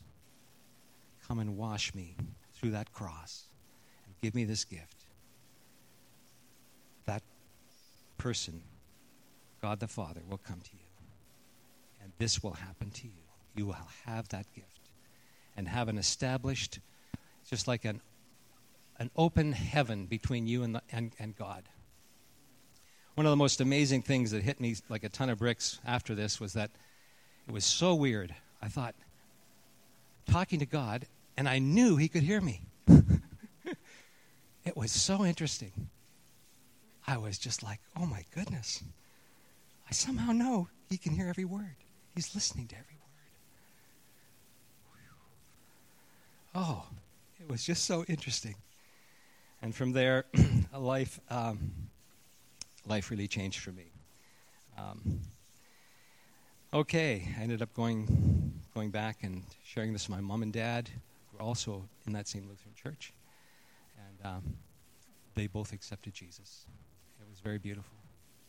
come 1.28 1.40
and 1.40 1.58
wash 1.58 1.94
me 1.94 2.16
through 2.54 2.72
that 2.72 2.94
cross 2.94 3.44
and 4.06 4.16
give 4.22 4.34
me 4.34 4.46
this 4.46 4.64
gift. 4.64 5.04
That 7.08 7.24
person, 8.18 8.62
God 9.62 9.82
the 9.82 9.88
Father, 9.90 10.22
will 10.30 10.38
come 10.38 10.62
to 10.62 10.70
you. 10.72 10.88
And 12.02 12.14
this 12.20 12.42
will 12.42 12.54
happen 12.54 12.90
to 12.92 13.08
you. 13.08 13.24
You 13.58 13.66
will 13.66 13.78
have 14.06 14.30
that 14.30 14.46
gift 14.56 14.80
and 15.58 15.68
have 15.68 15.90
an 15.90 15.98
established, 15.98 16.80
just 17.50 17.68
like 17.68 17.84
an, 17.84 18.00
an 18.98 19.12
open 19.18 19.52
heaven 19.52 20.06
between 20.06 20.48
you 20.48 20.64
and, 20.64 20.76
the, 20.76 20.82
and, 20.90 21.12
and 21.20 21.36
God. 21.36 21.64
One 23.16 23.26
of 23.26 23.32
the 23.32 23.38
most 23.38 23.62
amazing 23.62 24.02
things 24.02 24.32
that 24.32 24.44
hit 24.44 24.60
me 24.60 24.76
like 24.90 25.04
a 25.04 25.10
ton 25.10 25.30
of 25.30 25.40
bricks 25.40 25.80
after 25.86 26.16
this 26.16 26.40
was 26.40 26.54
that 26.54 26.72
it 27.48 27.54
was 27.54 27.66
so 27.66 27.94
weird. 27.94 28.34
I 28.62 28.68
thought, 28.68 28.96
talking 30.30 30.60
to 30.60 30.66
God, 30.66 31.06
and 31.38 31.48
I 31.48 31.60
knew 31.60 31.96
He 31.98 32.08
could 32.08 32.24
hear 32.24 32.42
me. 32.42 32.62
it 34.66 34.76
was 34.76 34.92
so 34.92 35.26
interesting. 35.26 35.72
I 37.06 37.18
was 37.18 37.38
just 37.38 37.64
like, 37.64 37.80
oh 37.98 38.06
my 38.06 38.24
goodness. 38.34 38.84
I 39.90 39.92
somehow 39.92 40.32
know 40.32 40.70
he 40.90 40.98
can 40.98 41.14
hear 41.14 41.28
every 41.28 41.46
word. 41.46 41.76
He's 42.16 42.34
listening 42.34 42.68
to 42.68 42.76
every 42.76 42.96
word. 42.96 43.00
Oh, 46.56 46.86
it 47.40 47.50
was 47.50 47.64
just 47.64 47.86
so 47.86 48.06
interesting. 48.08 48.56
And 49.62 49.76
from 49.76 49.92
there, 49.92 50.26
a 50.74 50.80
life, 50.80 51.20
um, 51.30 51.72
life 52.86 53.12
really 53.12 53.28
changed 53.28 53.60
for 53.60 53.72
me. 53.72 53.92
Um, 54.78 55.22
okay, 56.74 57.28
I 57.38 57.44
ended 57.44 57.62
up 57.62 57.74
going, 57.74 58.54
going 58.74 58.90
back 58.90 59.24
and 59.24 59.44
sharing 59.64 59.94
this 59.94 60.08
with 60.08 60.18
my 60.18 60.22
mom 60.22 60.42
and 60.42 60.52
dad, 60.52 60.90
who 61.32 61.38
are 61.38 61.42
also 61.42 61.84
in 62.06 62.14
that 62.14 62.28
same 62.28 62.48
Lutheran 62.50 62.74
church. 62.76 63.14
And 63.98 64.36
um, 64.36 64.58
they 65.36 65.48
both 65.48 65.74
accepted 65.74 66.14
Jesus 66.14 66.66
It 67.22 67.30
was 67.30 67.40
very 67.40 67.58
beautiful, 67.58 67.96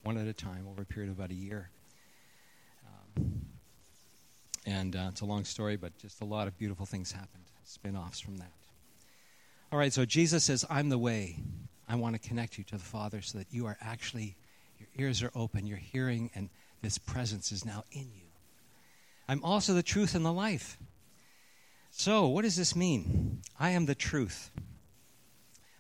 one 0.02 0.18
at 0.18 0.26
a 0.26 0.32
time 0.32 0.66
over 0.70 0.82
a 0.82 0.86
period 0.86 1.10
of 1.10 1.18
about 1.18 1.30
a 1.30 1.34
year. 1.34 1.70
Um, 3.16 3.42
and 4.66 4.96
uh, 4.96 5.08
it's 5.10 5.20
a 5.20 5.26
long 5.26 5.44
story, 5.44 5.76
but 5.76 5.96
just 5.98 6.20
a 6.20 6.24
lot 6.24 6.48
of 6.48 6.58
beautiful 6.58 6.86
things 6.86 7.12
happened, 7.12 7.44
spin 7.64 7.96
offs 7.96 8.20
from 8.20 8.38
that. 8.38 8.50
All 9.72 9.78
right, 9.78 9.92
so 9.92 10.04
Jesus 10.04 10.44
says, 10.44 10.64
I'm 10.70 10.88
the 10.88 10.98
way. 10.98 11.36
I 11.88 11.96
want 11.96 12.20
to 12.20 12.28
connect 12.28 12.58
you 12.58 12.64
to 12.64 12.76
the 12.76 12.84
Father 12.84 13.20
so 13.20 13.38
that 13.38 13.48
you 13.50 13.66
are 13.66 13.76
actually, 13.80 14.36
your 14.78 14.88
ears 14.96 15.22
are 15.22 15.30
open, 15.34 15.66
you're 15.66 15.76
hearing, 15.76 16.30
and 16.34 16.48
this 16.82 16.98
presence 16.98 17.52
is 17.52 17.64
now 17.64 17.84
in 17.92 18.02
you. 18.14 18.28
I'm 19.28 19.42
also 19.42 19.74
the 19.74 19.82
truth 19.82 20.14
and 20.14 20.24
the 20.24 20.32
life. 20.32 20.78
So, 21.90 22.26
what 22.26 22.42
does 22.42 22.56
this 22.56 22.74
mean? 22.74 23.40
I 23.58 23.70
am 23.70 23.86
the 23.86 23.94
truth. 23.94 24.50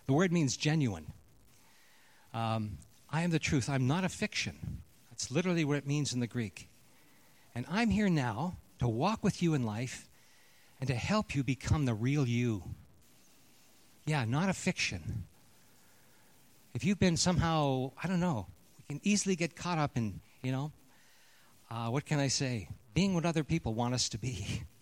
The 0.06 0.12
word 0.12 0.32
means 0.32 0.56
genuine. 0.56 1.12
Um, 2.32 2.78
I 3.10 3.22
am 3.22 3.30
the 3.30 3.38
truth. 3.38 3.68
I'm 3.68 3.86
not 3.86 4.04
a 4.04 4.08
fiction. 4.08 4.82
That's 5.10 5.30
literally 5.30 5.64
what 5.64 5.76
it 5.76 5.86
means 5.86 6.12
in 6.12 6.20
the 6.20 6.26
Greek. 6.26 6.68
And 7.54 7.66
I'm 7.70 7.90
here 7.90 8.08
now 8.08 8.56
to 8.78 8.88
walk 8.88 9.22
with 9.22 9.42
you 9.42 9.54
in 9.54 9.64
life 9.64 10.08
and 10.80 10.88
to 10.88 10.94
help 10.94 11.34
you 11.34 11.42
become 11.42 11.84
the 11.84 11.94
real 11.94 12.26
you. 12.26 12.62
Yeah, 14.06 14.24
not 14.24 14.48
a 14.48 14.52
fiction. 14.52 15.24
If 16.74 16.84
you've 16.84 16.98
been 16.98 17.16
somehow, 17.16 17.92
I 18.02 18.08
don't 18.08 18.18
know, 18.18 18.46
we 18.78 18.96
can 18.96 19.00
easily 19.04 19.36
get 19.36 19.54
caught 19.54 19.78
up 19.78 19.96
in, 19.96 20.20
you 20.42 20.50
know, 20.50 20.72
uh, 21.70 21.88
what 21.88 22.04
can 22.04 22.18
I 22.18 22.26
say? 22.26 22.68
Being 22.94 23.14
what 23.14 23.24
other 23.24 23.44
people 23.44 23.74
want 23.74 23.94
us 23.94 24.08
to 24.10 24.18
be. 24.18 24.62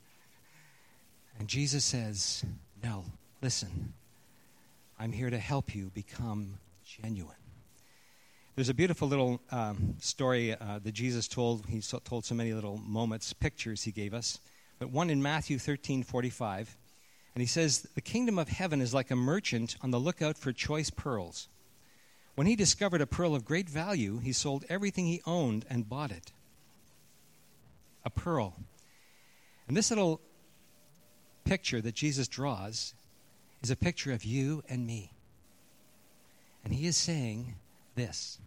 And 1.38 1.48
Jesus 1.48 1.84
says, 1.84 2.44
No, 2.84 3.04
listen, 3.40 3.94
I'm 4.98 5.10
here 5.10 5.30
to 5.30 5.38
help 5.38 5.74
you 5.74 5.90
become 5.94 6.58
genuine. 6.84 7.34
There's 8.54 8.68
a 8.68 8.74
beautiful 8.74 9.08
little 9.08 9.40
um, 9.50 9.96
story 9.98 10.54
uh, 10.54 10.78
that 10.84 10.92
Jesus 10.92 11.26
told. 11.26 11.66
He 11.66 11.80
so, 11.80 11.98
told 12.04 12.26
so 12.26 12.34
many 12.34 12.52
little 12.52 12.76
moments, 12.76 13.32
pictures 13.32 13.82
he 13.82 13.90
gave 13.90 14.12
us. 14.12 14.38
But 14.78 14.90
one 14.90 15.08
in 15.08 15.22
Matthew 15.22 15.58
13 15.58 16.02
45. 16.02 16.76
And 17.34 17.40
he 17.40 17.46
says, 17.46 17.88
The 17.94 18.02
kingdom 18.02 18.38
of 18.38 18.48
heaven 18.48 18.80
is 18.80 18.92
like 18.92 19.10
a 19.10 19.16
merchant 19.16 19.76
on 19.82 19.90
the 19.90 19.98
lookout 19.98 20.36
for 20.36 20.52
choice 20.52 20.90
pearls. 20.90 21.48
When 22.34 22.46
he 22.46 22.56
discovered 22.56 23.00
a 23.00 23.06
pearl 23.06 23.34
of 23.34 23.44
great 23.44 23.68
value, 23.68 24.18
he 24.18 24.32
sold 24.32 24.64
everything 24.68 25.06
he 25.06 25.20
owned 25.26 25.64
and 25.68 25.88
bought 25.88 26.10
it. 26.10 26.32
A 28.04 28.10
pearl. 28.10 28.56
And 29.68 29.76
this 29.76 29.90
little 29.90 30.20
picture 31.44 31.80
that 31.80 31.94
Jesus 31.94 32.28
draws 32.28 32.94
is 33.62 33.70
a 33.70 33.76
picture 33.76 34.12
of 34.12 34.24
you 34.24 34.62
and 34.68 34.86
me. 34.86 35.12
And 36.64 36.72
he 36.72 36.86
is 36.86 36.96
saying, 36.96 37.54
this. 37.94 38.38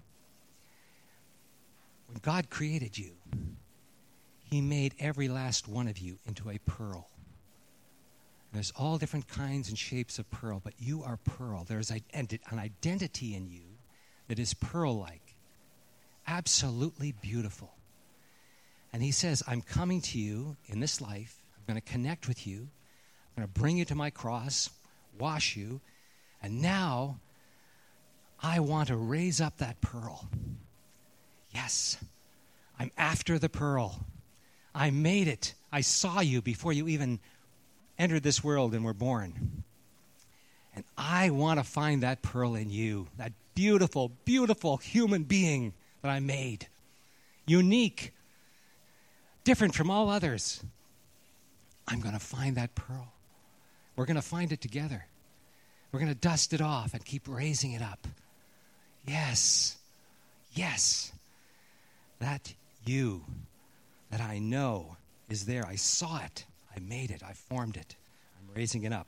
When 2.07 2.19
God 2.21 2.49
created 2.49 2.97
you, 2.97 3.11
He 4.43 4.61
made 4.61 4.95
every 4.99 5.27
last 5.27 5.67
one 5.67 5.87
of 5.87 5.97
you 5.97 6.17
into 6.25 6.49
a 6.49 6.59
pearl. 6.59 7.09
There's 8.53 8.71
all 8.75 8.97
different 8.97 9.27
kinds 9.27 9.67
and 9.69 9.77
shapes 9.77 10.17
of 10.17 10.29
pearl, 10.31 10.61
but 10.63 10.73
you 10.79 11.03
are 11.03 11.17
pearl. 11.17 11.65
There's 11.67 11.91
an 11.91 12.01
identity 12.53 13.35
in 13.35 13.49
you 13.49 13.64
that 14.27 14.39
is 14.39 14.53
pearl 14.53 14.97
like, 14.97 15.35
absolutely 16.27 17.11
beautiful. 17.11 17.73
And 18.93 19.03
He 19.03 19.11
says, 19.11 19.43
I'm 19.47 19.61
coming 19.61 20.01
to 20.01 20.19
you 20.19 20.55
in 20.67 20.79
this 20.79 21.01
life. 21.01 21.43
I'm 21.57 21.73
going 21.73 21.81
to 21.81 21.91
connect 21.91 22.27
with 22.27 22.47
you. 22.47 22.67
I'm 23.35 23.43
going 23.43 23.47
to 23.47 23.59
bring 23.59 23.77
you 23.77 23.85
to 23.85 23.95
my 23.95 24.09
cross, 24.09 24.69
wash 25.19 25.55
you, 25.55 25.81
and 26.41 26.61
now 26.61 27.19
I 28.41 28.59
want 28.59 28.89
to 28.89 28.95
raise 28.95 29.41
up 29.41 29.57
that 29.57 29.81
pearl. 29.81 30.27
Yes, 31.53 31.97
I'm 32.79 32.91
after 32.97 33.39
the 33.39 33.49
pearl. 33.49 34.05
I 34.73 34.91
made 34.91 35.27
it. 35.27 35.53
I 35.71 35.81
saw 35.81 36.19
you 36.19 36.41
before 36.41 36.73
you 36.73 36.87
even 36.87 37.19
entered 37.97 38.23
this 38.23 38.43
world 38.43 38.73
and 38.73 38.83
were 38.83 38.93
born. 38.93 39.63
And 40.75 40.83
I 40.97 41.29
want 41.29 41.59
to 41.59 41.63
find 41.63 42.03
that 42.03 42.21
pearl 42.21 42.55
in 42.55 42.69
you, 42.69 43.07
that 43.17 43.31
beautiful, 43.55 44.11
beautiful 44.25 44.77
human 44.77 45.23
being 45.23 45.73
that 46.01 46.11
I 46.11 46.19
made. 46.19 46.67
Unique, 47.47 48.13
different 49.43 49.73
from 49.73 49.89
all 49.89 50.09
others. 50.09 50.63
I'm 51.87 52.01
going 52.01 52.13
to 52.13 52.19
find 52.19 52.57
that 52.57 52.75
pearl. 52.75 53.13
We're 53.95 54.05
going 54.05 54.15
to 54.15 54.21
find 54.21 54.51
it 54.51 54.61
together. 54.61 55.05
We're 55.91 55.99
going 55.99 56.11
to 56.11 56.19
dust 56.19 56.53
it 56.53 56.61
off 56.61 56.93
and 56.93 57.05
keep 57.05 57.27
raising 57.27 57.71
it 57.71 57.81
up. 57.81 58.07
Yes, 59.07 59.77
yes, 60.53 61.11
that 62.19 62.53
you 62.85 63.23
that 64.11 64.19
I 64.19 64.39
know 64.39 64.97
is 65.29 65.45
there. 65.45 65.65
I 65.65 65.75
saw 65.75 66.19
it. 66.23 66.45
I 66.75 66.79
made 66.79 67.11
it. 67.11 67.21
I 67.23 67.33
formed 67.33 67.77
it. 67.77 67.95
I'm 68.37 68.53
raising 68.55 68.83
it 68.83 68.91
up. 68.91 69.07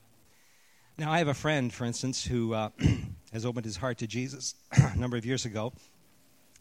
Now, 0.96 1.12
I 1.12 1.18
have 1.18 1.28
a 1.28 1.34
friend, 1.34 1.72
for 1.72 1.84
instance, 1.84 2.24
who 2.24 2.54
uh, 2.54 2.70
has 3.32 3.44
opened 3.44 3.64
his 3.64 3.76
heart 3.76 3.98
to 3.98 4.06
Jesus 4.06 4.54
a 4.72 4.96
number 4.96 5.16
of 5.16 5.26
years 5.26 5.44
ago, 5.44 5.72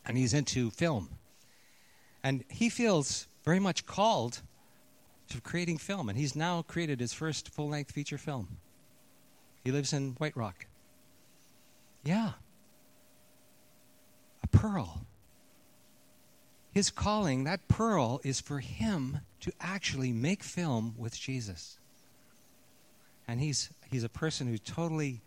and 0.06 0.18
he's 0.18 0.34
into 0.34 0.70
film. 0.72 1.10
And 2.24 2.44
he 2.50 2.70
feels 2.70 3.28
very 3.44 3.60
much 3.60 3.86
called 3.86 4.42
to 5.30 5.42
creating 5.42 5.78
film, 5.78 6.10
and 6.10 6.18
he's 6.18 6.36
now 6.36 6.62
created 6.62 7.00
his 7.00 7.14
first 7.14 7.50
full 7.50 7.70
length 7.70 7.92
feature 7.92 8.18
film. 8.18 8.58
He 9.64 9.72
lives 9.72 9.94
in 9.94 10.12
White 10.14 10.36
Rock. 10.36 10.66
Yeah, 12.04 12.32
a 14.44 14.48
pearl. 14.48 15.06
His 16.72 16.90
calling, 16.90 17.44
that 17.44 17.68
pearl, 17.68 18.22
is 18.24 18.40
for 18.40 18.60
him 18.60 19.20
to 19.42 19.52
actually 19.60 20.12
make 20.12 20.44
film 20.44 20.94
with 20.98 21.20
Jesus. 21.20 21.80
And 23.28 23.42
he's, 23.42 23.70
he's 23.90 24.04
a 24.04 24.10
person 24.10 24.48
who 24.48 24.58
totally 24.58 25.22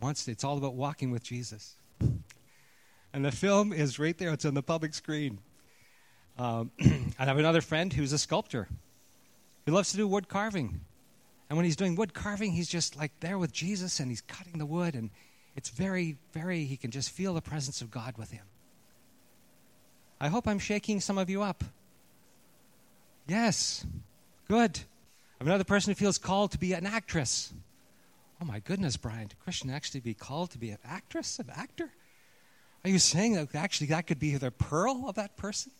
wants 0.00 0.24
to, 0.24 0.32
it's 0.32 0.44
all 0.44 0.58
about 0.58 0.74
walking 0.74 1.10
with 1.10 1.22
Jesus. 1.22 1.76
And 3.12 3.24
the 3.24 3.32
film 3.32 3.72
is 3.72 3.98
right 3.98 4.16
there, 4.16 4.32
it's 4.32 4.44
on 4.44 4.54
the 4.54 4.62
public 4.62 4.94
screen. 4.94 5.38
Um, 6.38 6.72
I 7.18 7.24
have 7.24 7.38
another 7.38 7.60
friend 7.60 7.92
who's 7.92 8.12
a 8.12 8.18
sculptor. 8.18 8.68
He 9.64 9.70
loves 9.70 9.92
to 9.92 9.96
do 9.96 10.06
wood 10.06 10.28
carving. 10.28 10.80
And 11.48 11.56
when 11.56 11.64
he's 11.64 11.76
doing 11.76 11.94
wood 11.94 12.14
carving, 12.14 12.52
he's 12.52 12.68
just 12.68 12.96
like 12.96 13.12
there 13.20 13.38
with 13.38 13.52
Jesus 13.52 14.00
and 14.00 14.10
he's 14.10 14.22
cutting 14.22 14.58
the 14.58 14.66
wood 14.66 14.94
and 14.94 15.10
it's 15.56 15.70
very, 15.70 16.16
very, 16.32 16.64
he 16.64 16.76
can 16.76 16.90
just 16.90 17.10
feel 17.10 17.34
the 17.34 17.40
presence 17.40 17.80
of 17.80 17.90
God 17.90 18.18
with 18.18 18.30
him. 18.30 18.44
I 20.20 20.28
hope 20.28 20.48
I'm 20.48 20.58
shaking 20.58 21.00
some 21.00 21.18
of 21.18 21.30
you 21.30 21.42
up. 21.42 21.62
Yes, 23.28 23.86
good. 24.48 24.80
I'm 25.40 25.46
another 25.46 25.64
person 25.64 25.90
who 25.90 25.94
feels 25.94 26.18
called 26.18 26.52
to 26.52 26.58
be 26.58 26.72
an 26.72 26.86
actress. 26.86 27.52
Oh 28.44 28.46
my 28.46 28.58
goodness, 28.58 28.98
Brian, 28.98 29.28
did 29.28 29.38
Christian 29.38 29.70
actually 29.70 30.00
be 30.00 30.12
called 30.12 30.50
to 30.50 30.58
be 30.58 30.68
an 30.68 30.76
actress, 30.84 31.38
an 31.38 31.48
actor? 31.56 31.90
Are 32.84 32.90
you 32.90 32.98
saying 32.98 33.32
that 33.32 33.54
actually 33.54 33.86
that 33.86 34.06
could 34.06 34.18
be 34.18 34.36
the 34.36 34.50
pearl 34.50 35.06
of 35.08 35.14
that 35.14 35.34
person? 35.38 35.72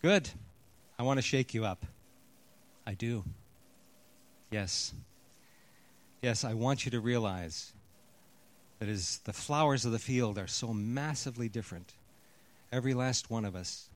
Good. 0.00 0.30
I 0.98 1.02
want 1.02 1.18
to 1.18 1.22
shake 1.22 1.52
you 1.52 1.66
up. 1.66 1.84
I 2.86 2.94
do. 2.94 3.24
Yes. 4.50 4.94
Yes, 6.22 6.44
I 6.44 6.54
want 6.54 6.86
you 6.86 6.90
to 6.92 7.00
realize 7.00 7.74
that 8.78 8.88
is 8.88 9.20
the 9.24 9.34
flowers 9.34 9.84
of 9.84 9.92
the 9.92 9.98
field 9.98 10.38
are 10.38 10.46
so 10.46 10.72
massively 10.72 11.50
different. 11.50 11.92
Every 12.72 12.94
last 12.94 13.28
one 13.28 13.44
of 13.44 13.54
us. 13.54 13.90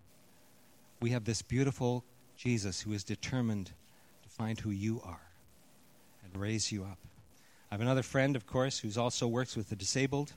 We 1.01 1.13
have 1.13 1.25
this 1.25 1.41
beautiful 1.41 2.05
Jesus 2.37 2.83
who 2.83 2.93
is 2.93 3.05
determined 3.05 3.71
to 4.23 4.29
find 4.29 4.61
who 4.61 4.71
you 4.71 5.01
are 5.03 5.30
and 6.33 6.41
raise 6.41 6.71
you 6.71 6.85
up. 6.85 6.99
I 7.71 7.75
have 7.75 7.81
another 7.81 8.03
friend, 8.03 8.37
of 8.37 8.47
course, 8.47 8.79
who 8.79 9.01
also 9.01 9.27
works 9.27 9.57
with 9.57 9.69
the 9.69 9.77
disabled. 9.77 10.33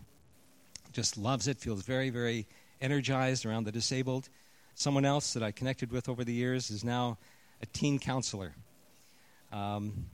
Just 0.92 1.18
loves 1.18 1.48
it, 1.48 1.58
feels 1.58 1.82
very, 1.82 2.10
very 2.10 2.46
energized 2.82 3.46
around 3.46 3.64
the 3.64 3.72
disabled. 3.72 4.30
Someone 4.76 5.06
else 5.06 5.34
that 5.34 5.42
I 5.44 5.52
connected 5.52 5.92
with 5.92 6.10
over 6.10 6.24
the 6.24 6.34
years 6.34 6.70
is 6.70 6.84
now 6.84 7.18
a 7.62 7.66
teen 7.66 7.98
counselor. 7.98 8.54
Um, 9.52 10.06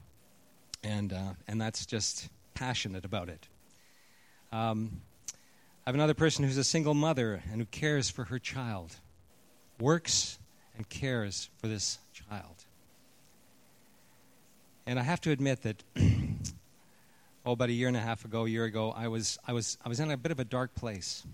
and, 0.84 1.12
uh, 1.12 1.34
and 1.48 1.60
that's 1.60 1.86
just 1.86 2.30
passionate 2.54 3.06
about 3.06 3.30
it. 3.30 3.48
Um, 4.52 5.02
I 5.86 5.90
have 5.90 5.96
another 5.96 6.14
person 6.14 6.46
who's 6.46 6.58
a 6.58 6.64
single 6.64 6.94
mother 6.94 7.42
and 7.52 7.62
who 7.62 7.66
cares 7.66 8.10
for 8.10 8.26
her 8.26 8.40
child, 8.40 8.96
works 9.80 10.40
and 10.78 10.88
cares 10.88 11.50
for 11.58 11.68
this 11.68 12.00
child. 12.14 12.66
And 14.90 14.98
I 14.98 15.04
have 15.04 15.22
to 15.22 15.30
admit 15.30 15.62
that, 15.62 15.84
oh, 17.46 17.52
about 17.52 17.70
a 17.70 17.72
year 17.72 17.88
and 17.88 17.96
a 17.96 18.00
half 18.00 18.26
ago, 18.26 18.46
a 18.46 18.50
year 18.50 18.66
ago, 18.66 18.92
I 18.92 19.08
was, 19.08 19.38
I 19.48 19.54
was, 19.54 19.78
I 19.86 19.88
was 19.88 20.00
in 20.00 20.10
a 20.10 20.18
bit 20.18 20.32
of 20.32 20.40
a 20.40 20.44
dark 20.44 20.74
place. 20.74 21.28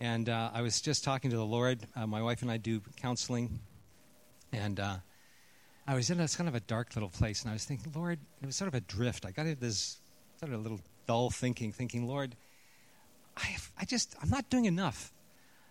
And 0.00 0.28
uh, 0.28 0.50
I 0.52 0.62
was 0.62 0.80
just 0.80 1.04
talking 1.04 1.30
to 1.30 1.36
the 1.36 1.46
Lord. 1.46 1.86
Uh, 1.94 2.08
my 2.08 2.20
wife 2.20 2.42
and 2.42 2.50
I 2.50 2.56
do 2.56 2.82
counseling. 2.96 3.60
And 4.52 4.80
uh, 4.80 4.96
I 5.86 5.94
was 5.94 6.10
in 6.10 6.18
a 6.18 6.26
kind 6.26 6.48
of 6.48 6.56
a 6.56 6.60
dark 6.60 6.96
little 6.96 7.10
place. 7.10 7.42
And 7.42 7.50
I 7.50 7.52
was 7.52 7.64
thinking, 7.64 7.92
Lord, 7.94 8.18
it 8.42 8.46
was 8.46 8.56
sort 8.56 8.66
of 8.66 8.74
a 8.74 8.80
drift. 8.80 9.24
I 9.24 9.30
got 9.30 9.46
into 9.46 9.60
this 9.60 9.98
sort 10.40 10.52
of 10.52 10.58
a 10.58 10.62
little 10.64 10.80
dull 11.06 11.30
thinking, 11.30 11.70
thinking, 11.70 12.08
Lord, 12.08 12.34
I, 13.36 13.46
have, 13.46 13.70
I 13.78 13.84
just, 13.84 14.16
I'm 14.20 14.30
not 14.30 14.50
doing 14.50 14.64
enough. 14.64 15.12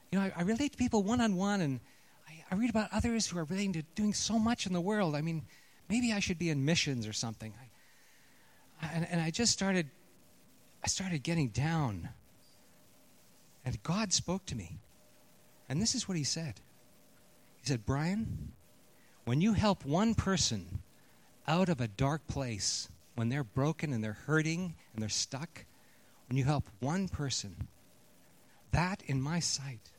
You 0.10 0.19
know, 0.19 0.25
I, 0.25 0.31
I 0.38 0.41
relate 0.43 0.71
to 0.71 0.77
people 0.77 1.03
one 1.03 1.19
on 1.19 1.36
one, 1.36 1.60
and 1.60 1.81
I, 2.29 2.45
I, 2.49 2.55
read 2.55 2.69
about 2.69 2.88
others 2.93 3.27
who 3.27 3.38
are 3.39 3.43
relating 3.43 3.73
to 3.73 3.81
doing 3.93 4.13
so 4.13 4.39
much 4.39 4.67
in 4.67 4.71
the 4.71 4.79
world. 4.79 5.17
I 5.17 5.21
mean, 5.21 5.43
maybe 5.89 6.13
I 6.13 6.19
should 6.19 6.39
be 6.39 6.49
in 6.49 6.65
missions 6.65 7.07
or 7.07 7.13
something. 7.13 7.53
I, 8.81 8.87
and, 8.93 9.07
and 9.11 9.21
I 9.21 9.29
just 9.31 9.51
started, 9.51 9.87
I 10.83 10.87
started 10.87 11.23
getting 11.23 11.49
down. 11.49 12.09
And 13.63 13.81
God 13.83 14.11
spoke 14.11 14.45
to 14.47 14.55
me. 14.55 14.79
And 15.69 15.81
this 15.81 15.95
is 15.95 16.07
what 16.07 16.17
He 16.17 16.23
said 16.23 16.59
He 17.61 17.67
said, 17.67 17.85
Brian, 17.85 18.51
when 19.25 19.41
you 19.41 19.53
help 19.53 19.85
one 19.85 20.15
person 20.15 20.79
out 21.47 21.69
of 21.69 21.79
a 21.79 21.87
dark 21.87 22.27
place, 22.27 22.89
when 23.15 23.29
they're 23.29 23.43
broken 23.43 23.93
and 23.93 24.03
they're 24.03 24.13
hurting 24.13 24.75
and 24.93 25.01
they're 25.01 25.09
stuck, 25.09 25.65
when 26.27 26.37
you 26.37 26.43
help 26.43 26.67
one 26.79 27.07
person, 27.07 27.67
that 28.71 29.03
in 29.05 29.21
my 29.21 29.39
sight 29.39 29.91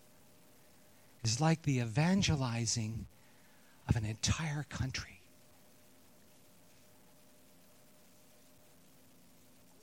is 1.22 1.40
like 1.40 1.62
the 1.62 1.78
evangelizing 1.78 3.06
of 3.88 3.96
an 3.96 4.04
entire 4.04 4.64
country. 4.68 5.21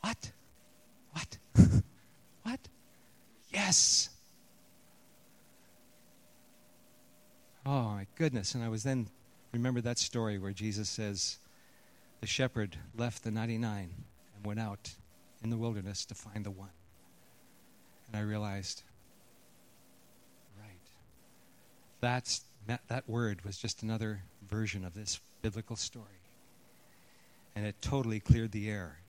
What? 0.01 0.31
What? 1.11 1.37
what? 2.43 2.59
Yes. 3.51 4.09
Oh 7.65 7.89
my 7.89 8.07
goodness. 8.15 8.55
And 8.55 8.63
I 8.63 8.69
was 8.69 8.83
then 8.83 9.09
remember 9.51 9.81
that 9.81 9.97
story 9.97 10.37
where 10.37 10.51
Jesus 10.51 10.89
says, 10.89 11.37
The 12.21 12.27
shepherd 12.27 12.77
left 12.95 13.23
the 13.23 13.31
99 13.31 13.93
and 14.35 14.45
went 14.45 14.59
out 14.59 14.91
in 15.43 15.49
the 15.49 15.57
wilderness 15.57 16.05
to 16.05 16.15
find 16.15 16.45
the 16.45 16.51
one. 16.51 16.69
And 18.07 18.17
I 18.17 18.21
realized, 18.21 18.83
right, 20.59 20.79
that's, 22.01 22.43
that 22.87 23.07
word 23.07 23.45
was 23.45 23.57
just 23.57 23.83
another 23.83 24.23
version 24.47 24.83
of 24.83 24.93
this 24.93 25.19
biblical 25.41 25.75
story. 25.75 26.05
And 27.55 27.65
it 27.65 27.75
totally 27.81 28.19
cleared 28.19 28.51
the 28.51 28.69
air. 28.69 28.99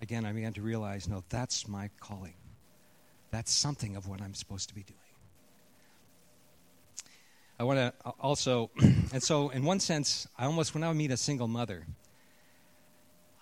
Again, 0.00 0.24
I 0.24 0.32
began 0.32 0.52
to 0.54 0.62
realize 0.62 1.08
no, 1.08 1.24
that's 1.28 1.66
my 1.66 1.90
calling. 2.00 2.34
That's 3.30 3.52
something 3.52 3.96
of 3.96 4.08
what 4.08 4.22
I'm 4.22 4.34
supposed 4.34 4.68
to 4.68 4.74
be 4.74 4.82
doing. 4.82 4.98
I 7.60 7.64
want 7.64 7.78
to 7.78 7.92
uh, 8.04 8.12
also, 8.20 8.70
and 8.80 9.22
so 9.22 9.50
in 9.50 9.64
one 9.64 9.80
sense, 9.80 10.28
I 10.38 10.46
almost, 10.46 10.74
when 10.74 10.84
I 10.84 10.92
meet 10.92 11.10
a 11.10 11.16
single 11.16 11.48
mother, 11.48 11.86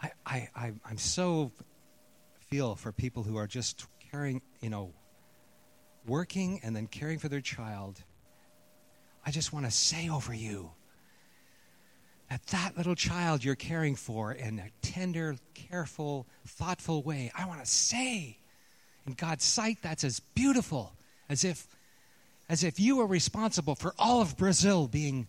I, 0.02 0.10
I, 0.24 0.48
I, 0.56 0.72
I'm 0.88 0.98
so 0.98 1.52
feel 2.48 2.74
for 2.74 2.92
people 2.92 3.22
who 3.22 3.36
are 3.36 3.46
just 3.46 3.86
caring, 4.10 4.40
you 4.60 4.70
know, 4.70 4.92
working 6.06 6.60
and 6.62 6.74
then 6.74 6.86
caring 6.86 7.18
for 7.18 7.28
their 7.28 7.40
child. 7.40 8.02
I 9.24 9.30
just 9.30 9.52
want 9.52 9.66
to 9.66 9.70
say 9.70 10.08
over 10.08 10.32
you 10.32 10.70
that 12.30 12.44
that 12.46 12.76
little 12.76 12.94
child 12.94 13.44
you're 13.44 13.54
caring 13.54 13.94
for 13.94 14.32
in 14.32 14.58
a 14.58 14.70
tender, 14.82 15.36
careful, 15.54 16.26
thoughtful 16.46 17.02
way, 17.02 17.30
I 17.36 17.46
want 17.46 17.60
to 17.60 17.70
say 17.70 18.38
in 19.06 19.12
God's 19.14 19.44
sight 19.44 19.78
that's 19.82 20.04
as 20.04 20.20
beautiful 20.20 20.92
as 21.28 21.44
if 21.44 21.66
as 22.48 22.62
if 22.62 22.78
you 22.78 22.96
were 22.96 23.06
responsible 23.06 23.74
for 23.74 23.92
all 23.98 24.20
of 24.20 24.36
Brazil 24.36 24.86
being 24.86 25.26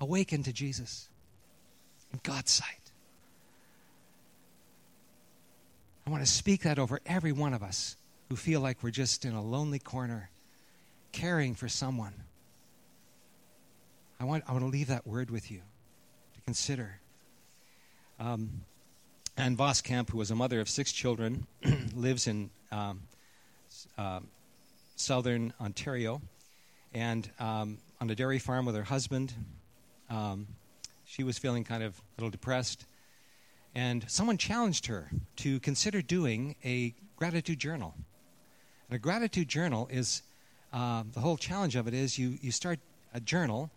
awakened 0.00 0.46
to 0.46 0.52
Jesus 0.52 1.08
in 2.12 2.20
God's 2.22 2.50
sight. 2.50 2.80
I 6.06 6.10
want 6.10 6.24
to 6.24 6.30
speak 6.30 6.62
that 6.62 6.78
over 6.78 7.00
every 7.04 7.32
one 7.32 7.52
of 7.52 7.62
us 7.62 7.96
who 8.30 8.36
feel 8.36 8.60
like 8.60 8.82
we're 8.82 8.90
just 8.90 9.26
in 9.26 9.34
a 9.34 9.42
lonely 9.42 9.78
corner 9.78 10.30
caring 11.12 11.54
for 11.54 11.68
someone. 11.68 12.14
I 14.18 14.24
want, 14.24 14.44
I 14.48 14.52
want 14.52 14.64
to 14.64 14.70
leave 14.70 14.88
that 14.88 15.06
word 15.06 15.30
with 15.30 15.50
you 15.50 15.60
consider. 16.46 17.00
Um, 18.20 18.60
Ann 19.36 19.56
Voskamp, 19.56 20.10
who 20.10 20.18
was 20.18 20.30
a 20.30 20.36
mother 20.36 20.60
of 20.60 20.68
six 20.68 20.92
children, 20.92 21.44
lives 21.96 22.28
in 22.28 22.50
um, 22.70 23.02
uh, 23.98 24.20
southern 24.94 25.52
Ontario 25.60 26.22
and 26.94 27.28
um, 27.40 27.78
on 28.00 28.08
a 28.08 28.14
dairy 28.14 28.38
farm 28.38 28.64
with 28.64 28.76
her 28.76 28.84
husband. 28.84 29.34
Um, 30.08 30.46
she 31.04 31.24
was 31.24 31.36
feeling 31.36 31.64
kind 31.64 31.82
of 31.82 31.98
a 31.98 32.20
little 32.20 32.30
depressed. 32.30 32.86
And 33.74 34.08
someone 34.08 34.38
challenged 34.38 34.86
her 34.86 35.10
to 35.38 35.58
consider 35.58 36.00
doing 36.00 36.54
a 36.64 36.94
gratitude 37.16 37.58
journal. 37.58 37.92
And 38.88 38.94
a 38.94 39.00
gratitude 39.00 39.48
journal 39.48 39.88
is 39.90 40.22
uh, 40.72 41.02
the 41.12 41.18
whole 41.18 41.38
challenge 41.38 41.74
of 41.74 41.88
it 41.88 41.94
is 41.94 42.20
you, 42.20 42.38
you 42.40 42.52
start 42.52 42.78
a 43.12 43.18
journal, 43.18 43.68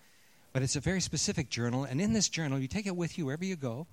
but 0.54 0.62
it's 0.62 0.76
a 0.76 0.80
very 0.80 1.02
specific 1.02 1.50
journal. 1.50 1.84
And 1.84 2.02
in 2.02 2.14
this 2.14 2.30
journal, 2.30 2.60
you 2.60 2.68
take 2.68 2.88
it 2.88 2.96
with 2.96 3.18
you 3.18 3.26
wherever 3.26 3.46
you 3.46 3.56
go, 3.56 3.88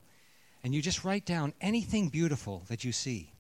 and 0.64 0.74
you 0.74 0.82
just 0.82 1.04
write 1.04 1.24
down 1.24 1.52
anything 1.60 2.08
beautiful 2.08 2.62
that 2.68 2.84
you 2.84 2.92
see, 2.92 3.32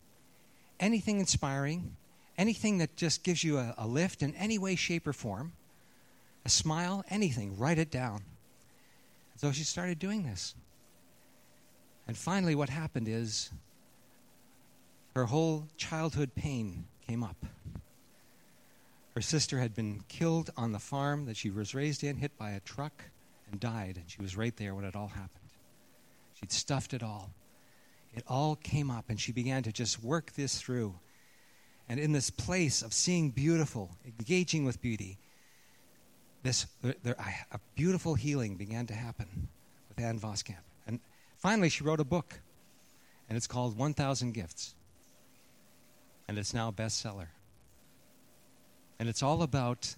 anything 0.78 1.18
inspiring, 1.18 1.96
anything 2.38 2.78
that 2.78 2.96
just 2.96 3.24
gives 3.24 3.42
you 3.42 3.58
a, 3.58 3.74
a 3.78 3.86
lift 3.86 4.22
in 4.22 4.34
any 4.34 4.58
way, 4.58 4.76
shape, 4.76 5.06
or 5.06 5.12
form 5.12 5.52
a 6.46 6.48
smile, 6.48 7.04
anything, 7.10 7.58
write 7.58 7.76
it 7.76 7.90
down. 7.90 8.22
So 9.36 9.50
she 9.50 9.64
started 9.64 9.98
doing 9.98 10.22
this. 10.22 10.54
And 12.06 12.16
finally, 12.16 12.54
what 12.54 12.68
happened 12.68 13.08
is 13.08 13.50
her 15.16 15.24
whole 15.24 15.66
childhood 15.76 16.36
pain 16.36 16.84
came 17.04 17.24
up. 17.24 17.36
Her 19.16 19.22
sister 19.22 19.58
had 19.58 19.74
been 19.74 20.02
killed 20.08 20.50
on 20.58 20.72
the 20.72 20.78
farm 20.78 21.24
that 21.24 21.38
she 21.38 21.48
was 21.48 21.74
raised 21.74 22.04
in, 22.04 22.18
hit 22.18 22.36
by 22.36 22.50
a 22.50 22.60
truck, 22.60 23.02
and 23.50 23.58
died. 23.58 23.96
And 23.96 24.04
she 24.10 24.20
was 24.20 24.36
right 24.36 24.54
there 24.58 24.74
when 24.74 24.84
it 24.84 24.94
all 24.94 25.08
happened. 25.08 25.48
She'd 26.34 26.52
stuffed 26.52 26.92
it 26.92 27.02
all. 27.02 27.30
It 28.14 28.24
all 28.28 28.56
came 28.56 28.90
up, 28.90 29.06
and 29.08 29.18
she 29.18 29.32
began 29.32 29.62
to 29.62 29.72
just 29.72 30.04
work 30.04 30.32
this 30.34 30.60
through. 30.60 30.94
And 31.88 31.98
in 31.98 32.12
this 32.12 32.28
place 32.28 32.82
of 32.82 32.92
seeing 32.92 33.30
beautiful, 33.30 33.96
engaging 34.04 34.66
with 34.66 34.82
beauty, 34.82 35.16
this 36.42 36.66
there, 36.82 37.16
a 37.52 37.58
beautiful 37.74 38.16
healing 38.16 38.56
began 38.56 38.86
to 38.88 38.94
happen 38.94 39.48
with 39.88 39.98
Ann 39.98 40.20
Voskamp. 40.20 40.56
And 40.86 41.00
finally, 41.38 41.70
she 41.70 41.84
wrote 41.84 42.00
a 42.00 42.04
book, 42.04 42.38
and 43.30 43.36
it's 43.38 43.46
called 43.46 43.78
1,000 43.78 44.34
Gifts. 44.34 44.74
And 46.28 46.36
it's 46.36 46.52
now 46.52 46.68
a 46.68 46.72
bestseller. 46.72 47.28
And 48.98 49.08
it's 49.08 49.22
all 49.22 49.42
about 49.42 49.94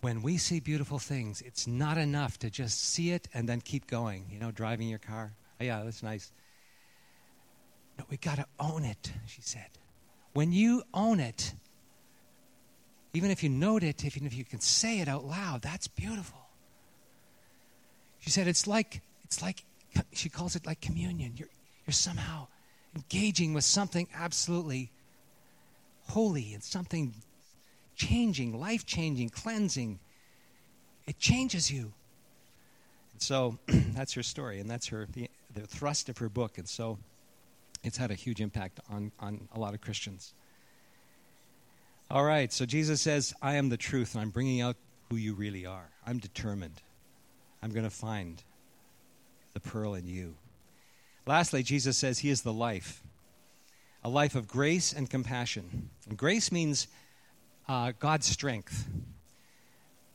when 0.00 0.22
we 0.22 0.38
see 0.38 0.60
beautiful 0.60 0.98
things, 0.98 1.42
it's 1.42 1.66
not 1.66 1.98
enough 1.98 2.38
to 2.38 2.50
just 2.50 2.82
see 2.82 3.10
it 3.10 3.28
and 3.34 3.48
then 3.48 3.60
keep 3.60 3.86
going, 3.86 4.26
you 4.30 4.38
know, 4.38 4.50
driving 4.50 4.88
your 4.88 4.98
car. 4.98 5.32
Oh, 5.60 5.64
yeah, 5.64 5.82
that's 5.84 6.02
nice. 6.02 6.32
No, 7.98 8.04
we 8.10 8.16
got 8.16 8.36
to 8.36 8.46
own 8.58 8.84
it, 8.84 9.12
she 9.26 9.42
said. 9.42 9.68
When 10.32 10.52
you 10.52 10.82
own 10.94 11.20
it, 11.20 11.54
even 13.12 13.30
if 13.30 13.42
you 13.42 13.48
note 13.50 13.82
it, 13.82 14.04
even 14.04 14.26
if 14.26 14.34
you 14.34 14.44
can 14.44 14.60
say 14.60 15.00
it 15.00 15.08
out 15.08 15.24
loud, 15.24 15.62
that's 15.62 15.88
beautiful. 15.88 16.38
She 18.20 18.30
said 18.30 18.46
it's 18.46 18.66
like 18.66 19.00
it's 19.24 19.42
like 19.42 19.64
she 20.12 20.28
calls 20.28 20.54
it 20.54 20.66
like 20.66 20.80
communion. 20.80 21.32
You're 21.36 21.48
you're 21.86 21.92
somehow 21.92 22.46
engaging 22.94 23.54
with 23.54 23.64
something 23.64 24.06
absolutely 24.14 24.92
holy 26.10 26.54
and 26.54 26.62
something 26.62 27.14
changing, 27.96 28.58
life 28.58 28.86
changing, 28.86 29.28
cleansing. 29.28 29.98
It 31.06 31.18
changes 31.18 31.70
you. 31.70 31.92
And 33.12 33.22
so 33.22 33.58
that's 33.66 34.12
her 34.14 34.22
story, 34.22 34.60
and 34.60 34.70
that's 34.70 34.88
her 34.88 35.06
the, 35.12 35.28
the 35.54 35.66
thrust 35.66 36.08
of 36.08 36.18
her 36.18 36.28
book. 36.28 36.58
And 36.58 36.68
so 36.68 36.98
it's 37.82 37.96
had 37.96 38.10
a 38.10 38.14
huge 38.14 38.40
impact 38.40 38.80
on, 38.90 39.12
on 39.20 39.48
a 39.54 39.58
lot 39.58 39.74
of 39.74 39.80
Christians. 39.80 40.34
All 42.10 42.24
right, 42.24 42.52
so 42.52 42.66
Jesus 42.66 43.00
says, 43.00 43.32
I 43.40 43.54
am 43.54 43.68
the 43.68 43.76
truth, 43.76 44.14
and 44.14 44.22
I'm 44.22 44.30
bringing 44.30 44.60
out 44.60 44.76
who 45.08 45.16
you 45.16 45.34
really 45.34 45.64
are. 45.64 45.90
I'm 46.06 46.18
determined. 46.18 46.82
I'm 47.62 47.70
going 47.70 47.84
to 47.84 47.90
find 47.90 48.42
the 49.52 49.60
pearl 49.60 49.94
in 49.94 50.08
you. 50.08 50.34
Lastly, 51.26 51.62
Jesus 51.62 51.96
says 51.96 52.18
he 52.18 52.30
is 52.30 52.42
the 52.42 52.52
life, 52.52 53.02
a 54.02 54.08
life 54.08 54.34
of 54.34 54.48
grace 54.48 54.92
and 54.92 55.08
compassion. 55.08 55.90
And 56.08 56.16
grace 56.16 56.50
means 56.50 56.88
uh, 57.68 57.92
God's 57.98 58.26
strength. 58.26 58.88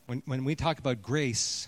When, 0.07 0.21
when 0.25 0.43
we 0.43 0.55
talk 0.55 0.79
about 0.79 1.01
grace, 1.01 1.67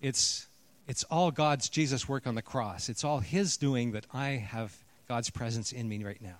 it's, 0.00 0.46
it's 0.86 1.04
all 1.04 1.30
God's 1.30 1.68
Jesus 1.68 2.08
work 2.08 2.26
on 2.26 2.34
the 2.34 2.42
cross. 2.42 2.88
It's 2.88 3.04
all 3.04 3.20
His 3.20 3.56
doing 3.56 3.92
that 3.92 4.06
I 4.12 4.30
have 4.30 4.76
God's 5.08 5.30
presence 5.30 5.72
in 5.72 5.88
me 5.88 6.04
right 6.04 6.20
now. 6.20 6.38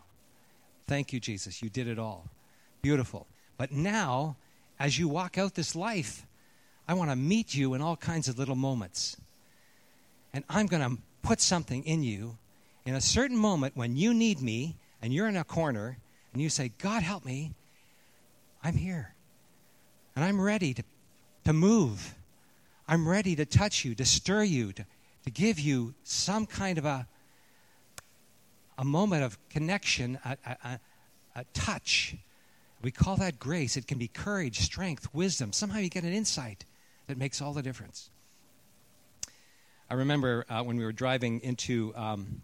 Thank 0.87 1.12
you, 1.12 1.20
Jesus. 1.20 1.62
You 1.62 1.68
did 1.68 1.87
it 1.87 1.98
all. 1.98 2.27
Beautiful. 2.83 3.27
But 3.57 3.72
now, 3.72 4.37
as 4.79 4.98
you 4.98 5.09
walk 5.09 5.37
out 5.37 5.55
this 5.55 5.74
life, 5.74 6.27
I 6.87 6.94
want 6.94 7.11
to 7.11 7.16
meet 7.16 7.55
you 7.55 7.74
in 7.74 7.83
all 7.83 7.96
kinds 7.96 8.29
of 8.29 8.38
little 8.38 8.57
moments. 8.57 9.16
And 10.33 10.44
I'm 10.48 10.66
going 10.66 10.96
to 10.96 11.03
put 11.22 11.40
something 11.40 11.85
in 11.85 12.03
you 12.03 12.38
in 12.88 12.94
a 12.94 13.01
certain 13.03 13.37
moment 13.37 13.77
when 13.77 13.98
you 13.98 14.14
need 14.14 14.40
me 14.40 14.74
and 15.03 15.12
you're 15.12 15.29
in 15.29 15.37
a 15.37 15.44
corner 15.44 15.98
and 16.33 16.40
you 16.40 16.48
say, 16.48 16.72
God, 16.79 17.03
help 17.03 17.22
me. 17.22 17.53
I'm 18.64 18.76
here. 18.76 19.14
And 20.16 20.24
I'm 20.24 20.41
ready 20.41 20.72
to, 20.72 20.82
to 21.45 21.53
move. 21.53 22.14
I'm 22.89 23.07
ready 23.07 23.36
to 23.36 23.45
touch 23.45 23.84
you, 23.84 23.95
to 23.97 24.07
stir 24.07 24.43
you, 24.45 24.72
to, 24.72 24.86
to 25.24 25.30
give 25.30 25.61
you 25.61 25.93
some 26.03 26.47
kind 26.47 26.78
of 26.78 26.86
a, 26.86 27.07
a 28.78 28.84
moment 28.86 29.22
of 29.22 29.36
connection, 29.51 30.18
a, 30.24 30.39
a, 30.64 30.80
a 31.36 31.45
touch 31.53 32.16
we 32.80 32.91
call 32.91 33.16
that 33.16 33.39
grace. 33.39 33.76
It 33.76 33.86
can 33.86 33.99
be 33.99 34.09
courage, 34.09 34.61
strength, 34.61 35.12
wisdom. 35.12 35.53
Somehow 35.53 35.80
you 35.80 35.91
get 35.91 36.05
an 36.05 36.12
insight 36.12 36.64
that 37.09 37.18
makes 37.18 37.43
all 37.43 37.53
the 37.53 37.61
difference. 37.61 38.09
I 39.91 39.95
remember 39.95 40.47
uh, 40.49 40.62
when 40.62 40.76
we 40.76 40.84
were 40.84 40.93
driving 40.93 41.41
into 41.41 41.93
um, 41.97 42.43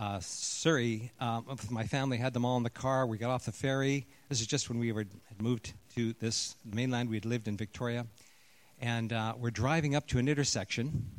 uh, 0.00 0.18
Surrey 0.20 1.12
um, 1.20 1.44
with 1.46 1.70
my 1.70 1.84
family, 1.84 2.16
had 2.16 2.32
them 2.32 2.44
all 2.44 2.56
in 2.56 2.62
the 2.62 2.70
car. 2.70 3.06
We 3.06 3.18
got 3.18 3.30
off 3.30 3.44
the 3.44 3.52
ferry. 3.52 4.06
This 4.28 4.40
is 4.40 4.46
just 4.46 4.68
when 4.68 4.78
we 4.78 4.90
were, 4.92 5.04
had 5.28 5.42
moved 5.42 5.74
to 5.94 6.14
this 6.14 6.56
mainland. 6.64 7.10
We 7.10 7.16
had 7.16 7.26
lived 7.26 7.46
in 7.46 7.56
Victoria. 7.56 8.06
And 8.80 9.12
uh, 9.12 9.34
we're 9.38 9.50
driving 9.50 9.94
up 9.94 10.06
to 10.08 10.18
an 10.18 10.26
intersection, 10.26 11.10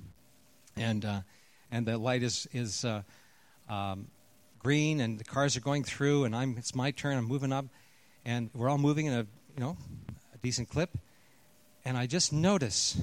and, 0.75 1.05
uh, 1.05 1.21
and 1.71 1.85
the 1.85 1.99
light 1.99 2.23
is, 2.23 2.47
is 2.53 2.83
uh, 2.83 3.03
um, 3.69 4.07
green, 4.57 4.99
and 4.99 5.19
the 5.19 5.23
cars 5.23 5.55
are 5.55 5.61
going 5.61 5.83
through, 5.83 6.23
and 6.23 6.35
I'm, 6.35 6.55
it's 6.57 6.73
my 6.73 6.89
turn. 6.89 7.17
I'm 7.17 7.25
moving 7.25 7.53
up 7.53 7.65
and 8.25 8.49
we're 8.53 8.69
all 8.69 8.77
moving 8.77 9.05
in 9.07 9.13
a 9.13 9.25
you 9.55 9.59
know 9.59 9.77
a 10.33 10.37
decent 10.37 10.69
clip, 10.69 10.89
And 11.85 11.97
I 11.97 12.05
just 12.05 12.31
notice, 12.31 12.99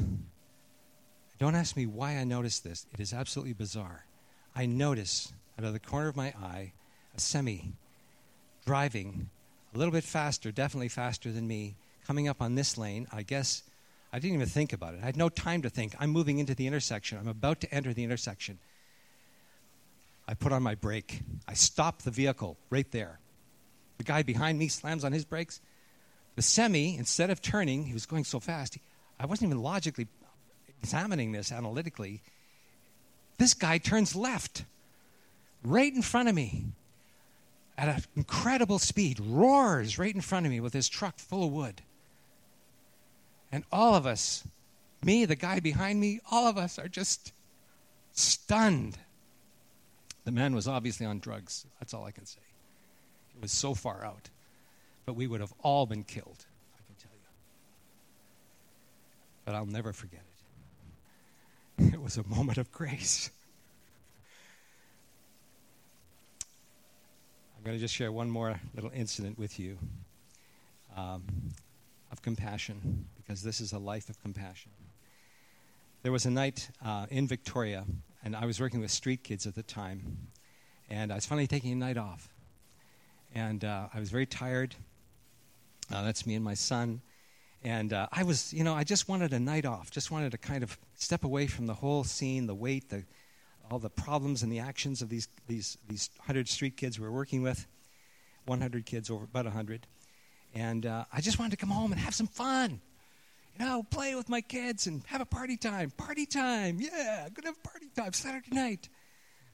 don't 1.38 1.54
ask 1.54 1.76
me 1.76 1.86
why 1.86 2.16
I 2.16 2.24
notice 2.24 2.60
this, 2.60 2.86
it 2.92 3.00
is 3.00 3.12
absolutely 3.12 3.54
bizarre. 3.54 4.04
I 4.54 4.66
notice 4.66 5.32
out 5.58 5.64
of 5.64 5.72
the 5.72 5.78
corner 5.78 6.08
of 6.08 6.16
my 6.16 6.32
eye 6.42 6.72
a 7.16 7.20
semi 7.20 7.72
driving 8.64 9.28
a 9.74 9.78
little 9.78 9.92
bit 9.92 10.04
faster, 10.04 10.52
definitely 10.52 10.88
faster 10.88 11.32
than 11.32 11.46
me, 11.46 11.74
coming 12.06 12.28
up 12.28 12.40
on 12.40 12.54
this 12.54 12.78
lane. 12.78 13.06
I 13.12 13.22
guess 13.22 13.62
I 14.12 14.18
didn't 14.18 14.36
even 14.36 14.48
think 14.48 14.72
about 14.72 14.94
it. 14.94 15.00
I 15.02 15.06
had 15.06 15.16
no 15.16 15.28
time 15.28 15.62
to 15.62 15.70
think. 15.70 15.94
I'm 15.98 16.10
moving 16.10 16.38
into 16.38 16.54
the 16.54 16.66
intersection. 16.66 17.18
I'm 17.18 17.28
about 17.28 17.60
to 17.62 17.74
enter 17.74 17.92
the 17.92 18.04
intersection. 18.04 18.58
I 20.26 20.34
put 20.34 20.52
on 20.52 20.62
my 20.62 20.74
brake. 20.74 21.20
I 21.46 21.54
stop 21.54 22.02
the 22.02 22.10
vehicle 22.10 22.56
right 22.70 22.90
there. 22.92 23.18
The 23.98 24.04
guy 24.04 24.22
behind 24.22 24.58
me 24.58 24.68
slams 24.68 25.04
on 25.04 25.12
his 25.12 25.24
brakes. 25.24 25.60
The 26.36 26.42
semi, 26.42 26.96
instead 26.96 27.30
of 27.30 27.42
turning, 27.42 27.84
he 27.84 27.94
was 27.94 28.06
going 28.06 28.24
so 28.24 28.38
fast, 28.38 28.74
he, 28.74 28.80
I 29.18 29.26
wasn't 29.26 29.48
even 29.48 29.62
logically 29.62 30.06
examining 30.82 31.32
this 31.32 31.50
analytically. 31.50 32.22
This 33.38 33.54
guy 33.54 33.78
turns 33.78 34.14
left 34.14 34.64
right 35.64 35.92
in 35.92 36.02
front 36.02 36.28
of 36.28 36.34
me 36.34 36.66
at 37.76 37.88
an 37.88 38.04
incredible 38.16 38.78
speed, 38.78 39.20
roars 39.20 39.98
right 39.98 40.14
in 40.14 40.20
front 40.20 40.46
of 40.46 40.52
me 40.52 40.60
with 40.60 40.72
his 40.72 40.88
truck 40.88 41.18
full 41.18 41.44
of 41.44 41.52
wood. 41.52 41.82
And 43.52 43.64
all 43.72 43.94
of 43.94 44.04
us, 44.04 44.44
me, 45.02 45.24
the 45.24 45.36
guy 45.36 45.60
behind 45.60 46.00
me, 46.00 46.20
all 46.30 46.46
of 46.48 46.58
us 46.58 46.78
are 46.78 46.88
just 46.88 47.32
stunned. 48.12 48.98
The 50.24 50.32
man 50.32 50.54
was 50.54 50.66
obviously 50.66 51.06
on 51.06 51.20
drugs. 51.20 51.64
That's 51.78 51.94
all 51.94 52.04
I 52.04 52.10
can 52.10 52.26
say. 52.26 52.40
It 53.36 53.40
was 53.40 53.52
so 53.52 53.74
far 53.74 54.04
out. 54.04 54.28
But 55.06 55.14
we 55.14 55.26
would 55.26 55.40
have 55.40 55.54
all 55.62 55.86
been 55.86 56.02
killed, 56.02 56.44
I 56.74 56.82
can 56.84 56.96
tell 56.96 57.12
you. 57.14 57.28
But 59.44 59.54
I'll 59.54 59.66
never 59.66 59.92
forget 59.92 60.20
it. 60.20 60.24
It 61.94 62.02
was 62.02 62.16
a 62.16 62.26
moment 62.26 62.58
of 62.58 62.72
grace. 62.72 63.30
Going 67.68 67.78
to 67.78 67.84
just 67.84 67.94
share 67.94 68.10
one 68.10 68.30
more 68.30 68.58
little 68.74 68.90
incident 68.94 69.38
with 69.38 69.60
you 69.60 69.76
um, 70.96 71.22
of 72.10 72.22
compassion, 72.22 73.04
because 73.18 73.42
this 73.42 73.60
is 73.60 73.74
a 73.74 73.78
life 73.78 74.08
of 74.08 74.18
compassion. 74.22 74.70
There 76.02 76.10
was 76.10 76.24
a 76.24 76.30
night 76.30 76.70
uh, 76.82 77.04
in 77.10 77.28
Victoria, 77.28 77.84
and 78.24 78.34
I 78.34 78.46
was 78.46 78.58
working 78.58 78.80
with 78.80 78.90
street 78.90 79.22
kids 79.22 79.46
at 79.46 79.54
the 79.54 79.62
time, 79.62 80.28
and 80.88 81.12
I 81.12 81.16
was 81.16 81.26
finally 81.26 81.46
taking 81.46 81.72
a 81.72 81.76
night 81.76 81.98
off. 81.98 82.32
And 83.34 83.62
uh, 83.62 83.88
I 83.92 84.00
was 84.00 84.08
very 84.08 84.24
tired. 84.24 84.74
Uh, 85.92 86.02
that's 86.04 86.24
me 86.26 86.36
and 86.36 86.44
my 86.44 86.54
son. 86.54 87.02
And 87.62 87.92
uh, 87.92 88.06
I 88.10 88.22
was, 88.22 88.50
you 88.50 88.64
know, 88.64 88.72
I 88.72 88.82
just 88.82 89.10
wanted 89.10 89.34
a 89.34 89.38
night 89.38 89.66
off, 89.66 89.90
just 89.90 90.10
wanted 90.10 90.32
to 90.32 90.38
kind 90.38 90.62
of 90.62 90.78
step 90.94 91.22
away 91.22 91.46
from 91.46 91.66
the 91.66 91.74
whole 91.74 92.02
scene, 92.02 92.46
the 92.46 92.54
weight, 92.54 92.88
the, 92.88 93.04
all 93.70 93.78
the 93.78 93.90
problems 93.90 94.42
and 94.42 94.50
the 94.50 94.58
actions 94.58 95.02
of 95.02 95.08
these, 95.08 95.28
these, 95.46 95.78
these 95.88 96.10
100 96.18 96.48
street 96.48 96.76
kids 96.76 96.98
we 96.98 97.06
were 97.06 97.12
working 97.12 97.42
with, 97.42 97.66
100 98.46 98.86
kids, 98.86 99.10
over 99.10 99.24
about 99.24 99.44
100. 99.44 99.86
And 100.54 100.86
uh, 100.86 101.04
I 101.12 101.20
just 101.20 101.38
wanted 101.38 101.50
to 101.50 101.56
come 101.56 101.70
home 101.70 101.92
and 101.92 102.00
have 102.00 102.14
some 102.14 102.26
fun. 102.26 102.80
You 103.58 103.64
know, 103.64 103.84
play 103.90 104.14
with 104.14 104.28
my 104.28 104.40
kids 104.40 104.86
and 104.86 105.02
have 105.06 105.20
a 105.20 105.26
party 105.26 105.56
time. 105.56 105.90
Party 105.90 106.26
time, 106.26 106.78
yeah, 106.80 107.24
I'm 107.26 107.34
to 107.34 107.42
have 107.46 107.62
party 107.62 107.88
time 107.94 108.12
Saturday 108.12 108.54
night. 108.54 108.88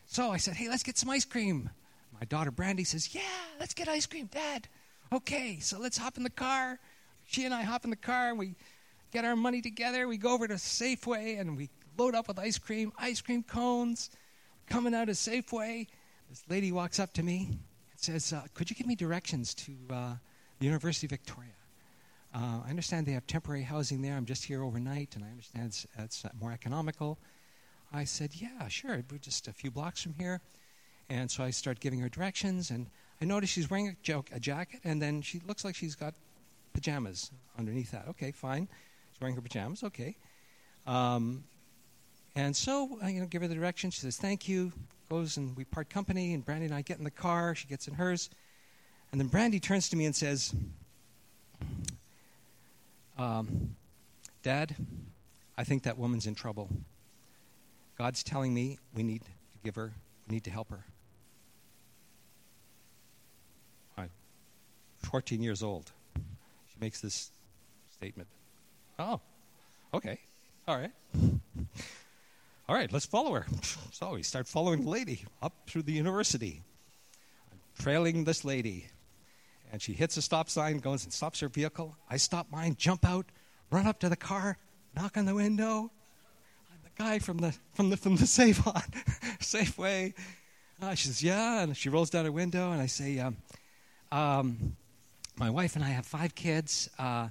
So 0.06 0.30
I 0.30 0.36
said, 0.36 0.54
hey, 0.54 0.68
let's 0.68 0.82
get 0.82 0.98
some 0.98 1.10
ice 1.10 1.24
cream. 1.24 1.70
My 2.12 2.26
daughter 2.26 2.50
Brandy 2.50 2.84
says, 2.84 3.14
yeah, 3.14 3.22
let's 3.58 3.74
get 3.74 3.88
ice 3.88 4.06
cream, 4.06 4.26
Dad. 4.30 4.68
Okay, 5.12 5.58
so 5.60 5.78
let's 5.78 5.96
hop 5.96 6.16
in 6.16 6.22
the 6.22 6.30
car. 6.30 6.78
She 7.26 7.44
and 7.44 7.54
I 7.54 7.62
hop 7.62 7.84
in 7.84 7.90
the 7.90 7.96
car 7.96 8.28
and 8.28 8.38
we 8.38 8.54
get 9.12 9.24
our 9.24 9.36
money 9.36 9.62
together. 9.62 10.06
We 10.06 10.18
go 10.18 10.32
over 10.32 10.46
to 10.46 10.54
Safeway 10.54 11.40
and 11.40 11.56
we 11.56 11.70
load 11.96 12.14
up 12.14 12.28
with 12.28 12.38
ice 12.38 12.58
cream, 12.58 12.92
ice 12.98 13.20
cream 13.20 13.42
cones. 13.42 14.10
Coming 14.68 14.94
out 14.94 15.08
of 15.08 15.16
Safeway, 15.16 15.86
this 16.30 16.42
lady 16.48 16.72
walks 16.72 16.98
up 16.98 17.12
to 17.14 17.22
me 17.22 17.48
and 17.50 17.58
says, 17.96 18.32
uh, 18.32 18.42
Could 18.54 18.70
you 18.70 18.76
give 18.76 18.86
me 18.86 18.94
directions 18.94 19.54
to 19.54 19.72
uh, 19.90 20.14
the 20.58 20.66
University 20.66 21.06
of 21.06 21.10
Victoria? 21.10 21.50
Uh, 22.34 22.60
I 22.66 22.70
understand 22.70 23.06
they 23.06 23.12
have 23.12 23.26
temporary 23.26 23.62
housing 23.62 24.02
there. 24.02 24.16
I'm 24.16 24.24
just 24.24 24.44
here 24.44 24.64
overnight, 24.64 25.14
and 25.14 25.24
I 25.24 25.28
understand 25.28 25.66
it's, 25.66 25.86
it's 25.98 26.24
more 26.40 26.50
economical. 26.50 27.18
I 27.92 28.04
said, 28.04 28.30
Yeah, 28.34 28.66
sure. 28.68 29.04
We're 29.10 29.18
just 29.18 29.46
a 29.48 29.52
few 29.52 29.70
blocks 29.70 30.02
from 30.02 30.14
here. 30.14 30.40
And 31.10 31.30
so 31.30 31.44
I 31.44 31.50
start 31.50 31.80
giving 31.80 32.00
her 32.00 32.08
directions, 32.08 32.70
and 32.70 32.88
I 33.20 33.26
notice 33.26 33.50
she's 33.50 33.70
wearing 33.70 33.96
a, 34.08 34.22
a 34.32 34.40
jacket, 34.40 34.80
and 34.84 35.00
then 35.00 35.20
she 35.22 35.40
looks 35.46 35.64
like 35.64 35.74
she's 35.74 35.94
got 35.94 36.14
pajamas 36.72 37.30
underneath 37.58 37.90
that. 37.92 38.08
Okay, 38.08 38.32
fine. 38.32 38.68
She's 39.12 39.20
wearing 39.20 39.36
her 39.36 39.42
pajamas. 39.42 39.84
Okay. 39.84 40.16
Um, 40.86 41.44
and 42.36 42.54
so, 42.56 42.98
I 43.02 43.10
you 43.10 43.20
know, 43.20 43.26
give 43.26 43.42
her 43.42 43.48
the 43.48 43.54
direction. 43.54 43.90
She 43.90 44.00
says, 44.00 44.16
thank 44.16 44.48
you. 44.48 44.72
Goes 45.08 45.36
and 45.36 45.56
we 45.56 45.64
part 45.64 45.90
company, 45.90 46.32
and 46.32 46.44
Brandy 46.44 46.66
and 46.66 46.74
I 46.74 46.82
get 46.82 46.98
in 46.98 47.04
the 47.04 47.10
car. 47.10 47.54
She 47.54 47.68
gets 47.68 47.86
in 47.86 47.94
hers. 47.94 48.30
And 49.12 49.20
then 49.20 49.28
Brandy 49.28 49.60
turns 49.60 49.88
to 49.90 49.96
me 49.96 50.06
and 50.06 50.16
says, 50.16 50.52
um, 53.18 53.76
Dad, 54.42 54.74
I 55.56 55.64
think 55.64 55.84
that 55.84 55.98
woman's 55.98 56.26
in 56.26 56.34
trouble. 56.34 56.68
God's 57.96 58.22
telling 58.22 58.52
me 58.52 58.78
we 58.94 59.02
need 59.02 59.24
to 59.24 59.30
give 59.62 59.76
her, 59.76 59.92
we 60.28 60.34
need 60.34 60.44
to 60.44 60.50
help 60.50 60.70
her. 60.70 60.84
I'm 63.96 64.10
14 65.02 65.42
years 65.42 65.62
old. 65.62 65.92
She 66.16 66.76
makes 66.80 67.00
this 67.00 67.30
statement. 67.92 68.26
Oh, 68.98 69.20
okay. 69.92 70.18
All 70.66 70.76
right. 70.76 70.90
All 72.66 72.74
right, 72.74 72.90
let's 72.92 73.06
follow 73.06 73.32
her. 73.34 73.46
So 73.94 74.14
we 74.14 74.24
start 74.24 74.48
following 74.48 74.82
the 74.82 74.90
lady 74.90 75.24
up 75.40 75.52
through 75.68 75.82
the 75.82 75.92
university. 75.92 76.62
I'm 77.52 77.60
trailing 77.80 78.24
this 78.24 78.44
lady. 78.44 78.88
And 79.70 79.80
she 79.80 79.92
hits 79.92 80.16
a 80.16 80.22
stop 80.22 80.50
sign, 80.50 80.78
goes 80.78 81.04
and 81.04 81.12
stops 81.12 81.38
her 81.40 81.48
vehicle. 81.48 81.94
I 82.10 82.16
stop 82.16 82.48
mine, 82.50 82.74
jump 82.76 83.06
out, 83.06 83.26
run 83.70 83.86
up 83.86 84.00
to 84.00 84.08
the 84.08 84.16
car, 84.16 84.58
knock 84.96 85.16
on 85.16 85.26
the 85.26 85.34
window. 85.34 85.92
I'm 86.72 86.80
the 86.82 87.02
guy 87.02 87.20
from 87.20 87.38
the 87.38 87.54
from 87.74 87.90
the 87.90 87.96
from 87.96 88.16
the 88.16 88.22
On 88.66 88.82
Safeway. 89.40 90.12
Uh, 90.82 90.94
she 90.96 91.06
says, 91.06 91.22
"Yeah," 91.22 91.62
and 91.62 91.76
she 91.76 91.88
rolls 91.88 92.10
down 92.10 92.24
her 92.24 92.32
window, 92.32 92.72
and 92.72 92.82
I 92.82 92.86
say, 92.86 93.20
um, 93.20 93.36
um, 94.10 94.76
"My 95.36 95.50
wife 95.50 95.76
and 95.76 95.84
I 95.84 95.90
have 95.90 96.04
five 96.04 96.34
kids, 96.34 96.90
uh, 96.98 97.28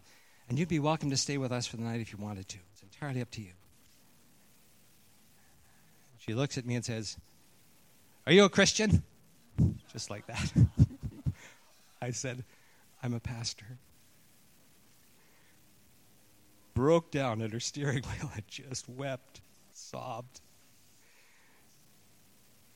and 0.47 0.57
you'd 0.57 0.69
be 0.69 0.79
welcome 0.79 1.09
to 1.09 1.17
stay 1.17 1.37
with 1.37 1.51
us 1.51 1.67
for 1.67 1.75
the 1.75 1.83
night 1.83 1.99
if 1.99 2.13
you 2.13 2.17
wanted 2.19 2.47
to. 2.47 2.57
It's 2.71 2.83
entirely 2.83 3.21
up 3.21 3.31
to 3.31 3.41
you." 3.41 3.51
She 6.25 6.33
looks 6.33 6.57
at 6.57 6.65
me 6.65 6.75
and 6.75 6.85
says, 6.85 7.17
Are 8.25 8.31
you 8.31 8.45
a 8.45 8.49
Christian? 8.49 9.03
Just 9.91 10.09
like 10.09 10.25
that. 10.27 10.53
I 12.01 12.11
said, 12.11 12.45
I'm 13.01 13.13
a 13.13 13.19
pastor. 13.19 13.77
Broke 16.73 17.11
down 17.11 17.41
at 17.41 17.51
her 17.51 17.59
steering 17.59 18.03
wheel 18.03 18.31
and 18.33 18.47
just 18.47 18.87
wept, 18.87 19.41
sobbed. 19.73 20.39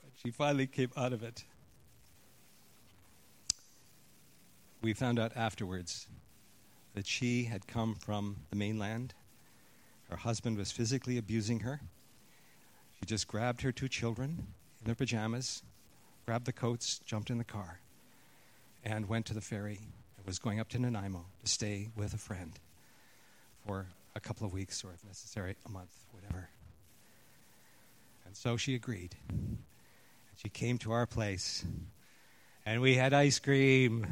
But 0.04 0.12
she 0.22 0.32
finally 0.32 0.68
came 0.68 0.92
out 0.98 1.14
of 1.14 1.24
it. 1.24 1.46
We 4.82 4.94
found 4.94 5.20
out 5.20 5.32
afterwards 5.38 6.08
that 6.96 7.08
she 7.08 7.46
had 7.46 7.66
come 7.66 7.96
from 7.96 8.36
the 8.50 8.58
mainland. 8.58 9.14
Her 10.10 10.18
husband 10.18 10.58
was 10.58 10.72
physically 10.72 11.18
abusing 11.18 11.62
her. 11.62 11.80
She 13.00 13.06
just 13.06 13.28
grabbed 13.28 13.62
her 13.62 13.72
two 13.72 13.88
children 13.88 14.48
in 14.80 14.86
their 14.86 14.96
pajamas, 14.96 15.64
grabbed 16.26 16.46
the 16.46 16.54
coats, 16.54 17.00
jumped 17.06 17.30
in 17.30 17.38
the 17.38 17.44
car, 17.44 17.80
and 18.84 19.08
went 19.08 19.26
to 19.28 19.34
the 19.34 19.42
ferry 19.42 19.80
and 20.18 20.26
was 20.26 20.40
going 20.40 20.60
up 20.60 20.70
to 20.70 20.80
Nanaimo 20.80 21.26
to 21.44 21.50
stay 21.50 21.90
with 21.96 22.14
a 22.14 22.18
friend 22.18 22.60
for 23.66 23.88
a 24.16 24.20
couple 24.20 24.48
of 24.48 24.54
weeks 24.54 24.84
or, 24.84 24.92
if 24.94 25.06
necessary, 25.06 25.56
a 25.66 25.70
month, 25.70 26.06
whatever. 26.12 26.50
And 28.26 28.36
so 28.36 28.58
she 28.58 28.76
agreed. 28.76 29.16
She 30.38 30.50
came 30.50 30.78
to 30.80 30.92
our 30.92 31.06
place, 31.06 31.66
and 32.66 32.82
we 32.82 32.96
had 32.96 33.14
ice 33.14 33.40
cream, 33.40 34.06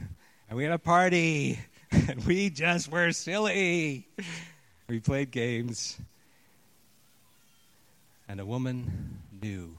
and 0.47 0.57
we 0.57 0.63
had 0.63 0.73
a 0.73 0.79
party, 0.79 1.59
and 1.91 2.25
we 2.25 2.49
just 2.49 2.91
were 2.91 3.11
silly. 3.11 4.07
We 4.87 4.99
played 4.99 5.31
games. 5.31 5.99
And 8.27 8.39
a 8.39 8.45
woman 8.45 9.21
knew. 9.41 9.77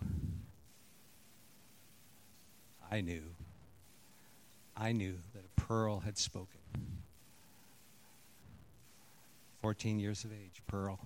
I 2.91 3.01
knew. 3.01 3.23
I 4.77 4.93
knew 4.93 5.15
that 5.35 5.45
a 5.45 5.61
pearl 5.61 6.01
had 6.01 6.17
spoken. 6.19 6.61
14 9.63 9.99
years 9.99 10.25
of 10.25 10.33
age, 10.33 10.63
Pearl. 10.69 11.01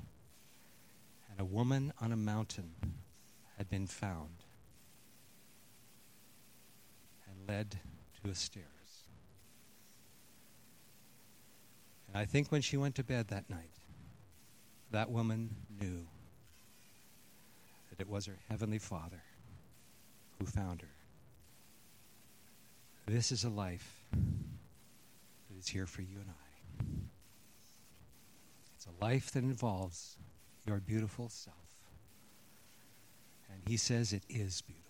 And 1.31 1.41
a 1.41 1.45
woman 1.45 1.93
on 2.01 2.13
a 2.13 2.17
mountain 2.17 2.73
had 3.57 3.71
been 3.71 3.87
found 3.87 4.45
and 7.27 7.49
led 7.49 7.79
to 8.23 8.31
a 8.31 8.35
stairs. 8.35 8.67
And 12.09 12.19
I 12.19 12.27
think 12.27 12.51
when 12.53 12.61
she 12.61 12.77
went 12.77 12.97
to 12.97 13.05
bed 13.05 13.29
that 13.29 13.49
night, 13.49 13.71
that 14.91 15.11
woman 15.11 15.55
knew 15.81 16.07
it 18.01 18.09
was 18.09 18.27
her 18.27 18.39
Heavenly 18.49 18.79
Father 18.79 19.23
who 20.39 20.47
found 20.47 20.81
her. 20.81 20.89
This 23.07 23.31
is 23.31 23.45
a 23.45 23.51
life 23.51 24.05
that 24.13 25.59
is 25.59 25.69
here 25.69 25.87
for 25.87 26.03
you 26.03 26.17
and 26.21 26.31
I. 26.31 26.85
It's 28.77 28.87
a 28.87 29.05
life 29.05 29.33
that 29.33 29.43
involves 29.43 30.17
your 30.67 30.79
beautiful 30.79 31.29
self. 31.29 31.57
And 33.53 33.61
he 33.67 33.77
says 33.77 34.13
it 34.13 34.23
is 34.29 34.63
beautiful. 34.63 34.87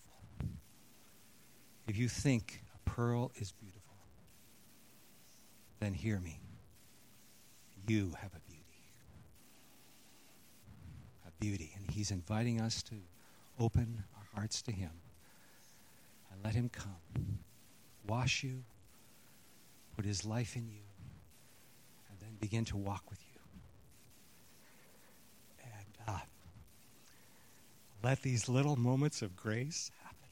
If 1.89 1.97
you 1.97 2.09
think 2.09 2.63
a 2.75 2.91
pearl 2.91 3.33
is 3.37 3.53
beautiful, 3.53 3.97
then 5.81 5.95
hear 5.95 6.21
me. 6.21 6.41
You 7.89 8.13
have 8.21 8.33
a 8.35 8.50
beauty. 11.41 11.73
And 11.77 11.91
he's 11.91 12.11
inviting 12.11 12.61
us 12.61 12.83
to 12.85 12.95
open 13.59 14.05
our 14.17 14.27
hearts 14.35 14.63
to 14.63 14.73
him 14.73 14.91
and 16.31 16.45
let 16.45 16.55
him 16.55 16.69
come, 16.69 17.39
wash 18.07 18.45
you, 18.45 18.63
put 19.97 20.05
his 20.05 20.25
life 20.25 20.55
in 20.57 20.69
you, 20.69 20.83
and 22.09 22.21
then 22.21 22.37
begin 22.41 22.65
to 22.67 22.77
walk 22.77 23.03
with 23.11 23.19
you. 23.33 23.41
And 25.65 26.15
uh, 26.15 26.21
let 28.03 28.23
these 28.23 28.49
little 28.49 28.77
moments 28.77 29.23
of 29.23 29.37
grace 29.37 29.91
happen. 30.03 30.29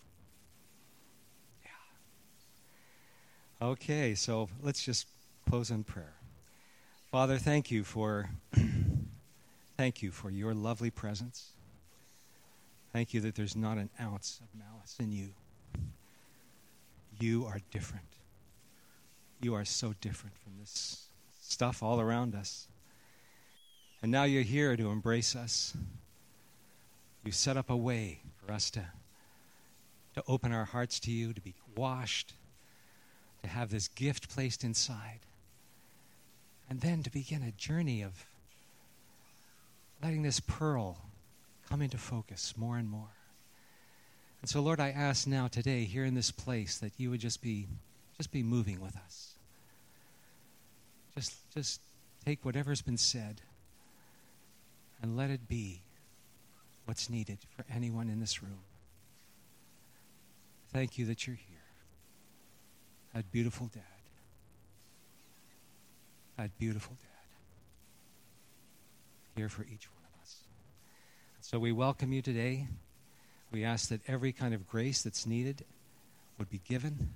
Yeah. 3.61 3.69
Okay, 3.69 4.15
so 4.15 4.49
let's 4.63 4.83
just 4.85 5.07
close 5.49 5.71
in 5.71 5.85
prayer. 5.85 6.15
Father, 7.11 7.39
thank 7.39 7.71
you 7.71 7.85
for 7.85 8.29
thank 9.79 10.03
you 10.03 10.11
for 10.11 10.29
your 10.29 10.53
lovely 10.53 10.91
presence. 10.91 11.53
Thank 12.93 13.15
you 13.15 13.21
that 13.21 13.37
there's 13.37 13.55
not 13.55 13.79
an 13.79 13.89
ounce 14.01 14.41
of 14.43 14.59
malice 14.59 14.97
in 14.99 15.13
you. 15.13 15.29
You 17.21 17.47
are 17.47 17.61
different. 17.71 18.05
You 19.41 19.55
are 19.55 19.65
so 19.65 19.95
different 20.01 20.37
from 20.37 20.55
this 20.59 21.07
stuff 21.41 21.81
all 21.81 22.01
around 22.01 22.35
us. 22.35 22.67
And 24.03 24.11
now 24.11 24.25
you're 24.25 24.43
here 24.43 24.77
to 24.77 24.91
embrace 24.91 25.37
us. 25.37 25.77
You 27.25 27.31
set 27.31 27.57
up 27.57 27.71
a 27.71 27.77
way 27.77 28.19
for 28.45 28.53
us 28.53 28.71
to, 28.71 28.85
to 30.17 30.25
open 30.27 30.53
our 30.53 30.65
hearts 30.65 30.99
to 31.01 31.13
you, 31.13 31.33
to 31.33 31.41
be 31.41 31.55
washed, 31.77 32.35
to 33.43 33.49
have 33.49 33.71
this 33.71 33.87
gift 33.87 34.29
placed 34.29 34.65
inside 34.65 35.21
and 36.69 36.81
then 36.81 37.05
to 37.05 37.11
begin 37.11 37.45
a 37.45 37.53
journey 37.53 38.03
of 38.03 38.27
letting 40.03 40.23
this 40.23 40.41
pearl 40.41 40.99
come 41.69 41.83
into 41.83 41.99
focus 41.99 42.55
more 42.57 42.77
and 42.77 42.89
more. 42.89 43.15
And 44.41 44.49
so, 44.49 44.61
Lord, 44.61 44.81
I 44.81 44.91
ask 44.91 45.27
now 45.27 45.49
today, 45.49 45.85
here 45.85 46.05
in 46.05 46.15
this 46.15 46.31
place, 46.31 46.79
that 46.79 46.93
you 46.97 47.11
would 47.11 47.21
just 47.21 47.43
be 47.43 47.67
just 48.17 48.31
be 48.33 48.43
moving 48.43 48.81
with 48.81 48.97
us. 48.97 49.35
Just 51.15 51.35
just 51.55 51.81
take 52.25 52.45
whatever's 52.45 52.83
been 52.83 52.97
said 52.97 53.43
and 55.03 55.17
let 55.17 55.31
it 55.31 55.49
be 55.49 55.83
what's 56.85 57.11
needed 57.11 57.39
for 57.57 57.65
anyone 57.73 58.09
in 58.09 58.21
this 58.21 58.43
room. 58.43 58.61
Thank 60.73 60.99
you 60.99 61.07
that 61.07 61.27
you're 61.27 61.37
here. 61.37 61.57
That 63.15 63.31
beautiful 63.33 63.71
dad 63.73 63.83
that 66.39 66.57
beautiful 66.59 66.97
dad 67.03 67.08
here 69.39 69.49
for 69.49 69.63
each 69.63 69.89
one 69.93 70.03
of 70.03 70.21
us. 70.21 70.37
So 71.41 71.61
we 71.61 71.71
welcome 71.71 72.13
you 72.13 72.23
today. 72.23 72.67
We 73.53 73.63
ask 73.63 73.89
that 73.91 74.01
every 74.09 74.33
kind 74.33 74.53
of 74.53 74.67
grace 74.67 75.03
that's 75.03 75.27
needed 75.27 75.65
would 76.39 76.51
be 76.51 76.59
given. 76.59 77.11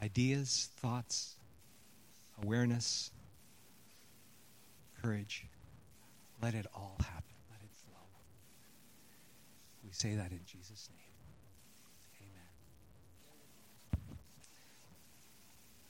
Ideas, 0.00 0.70
thoughts, 0.76 1.34
awareness, 2.40 3.10
courage. 5.02 5.46
Let 6.40 6.54
it 6.54 6.66
all 6.72 6.96
happen. 7.00 7.34
Let 7.50 7.60
it 7.60 7.70
flow. 7.84 8.06
We 9.84 9.90
say 9.90 10.14
that 10.14 10.30
in 10.30 10.40
Jesus' 10.46 10.88
name. 10.92 10.99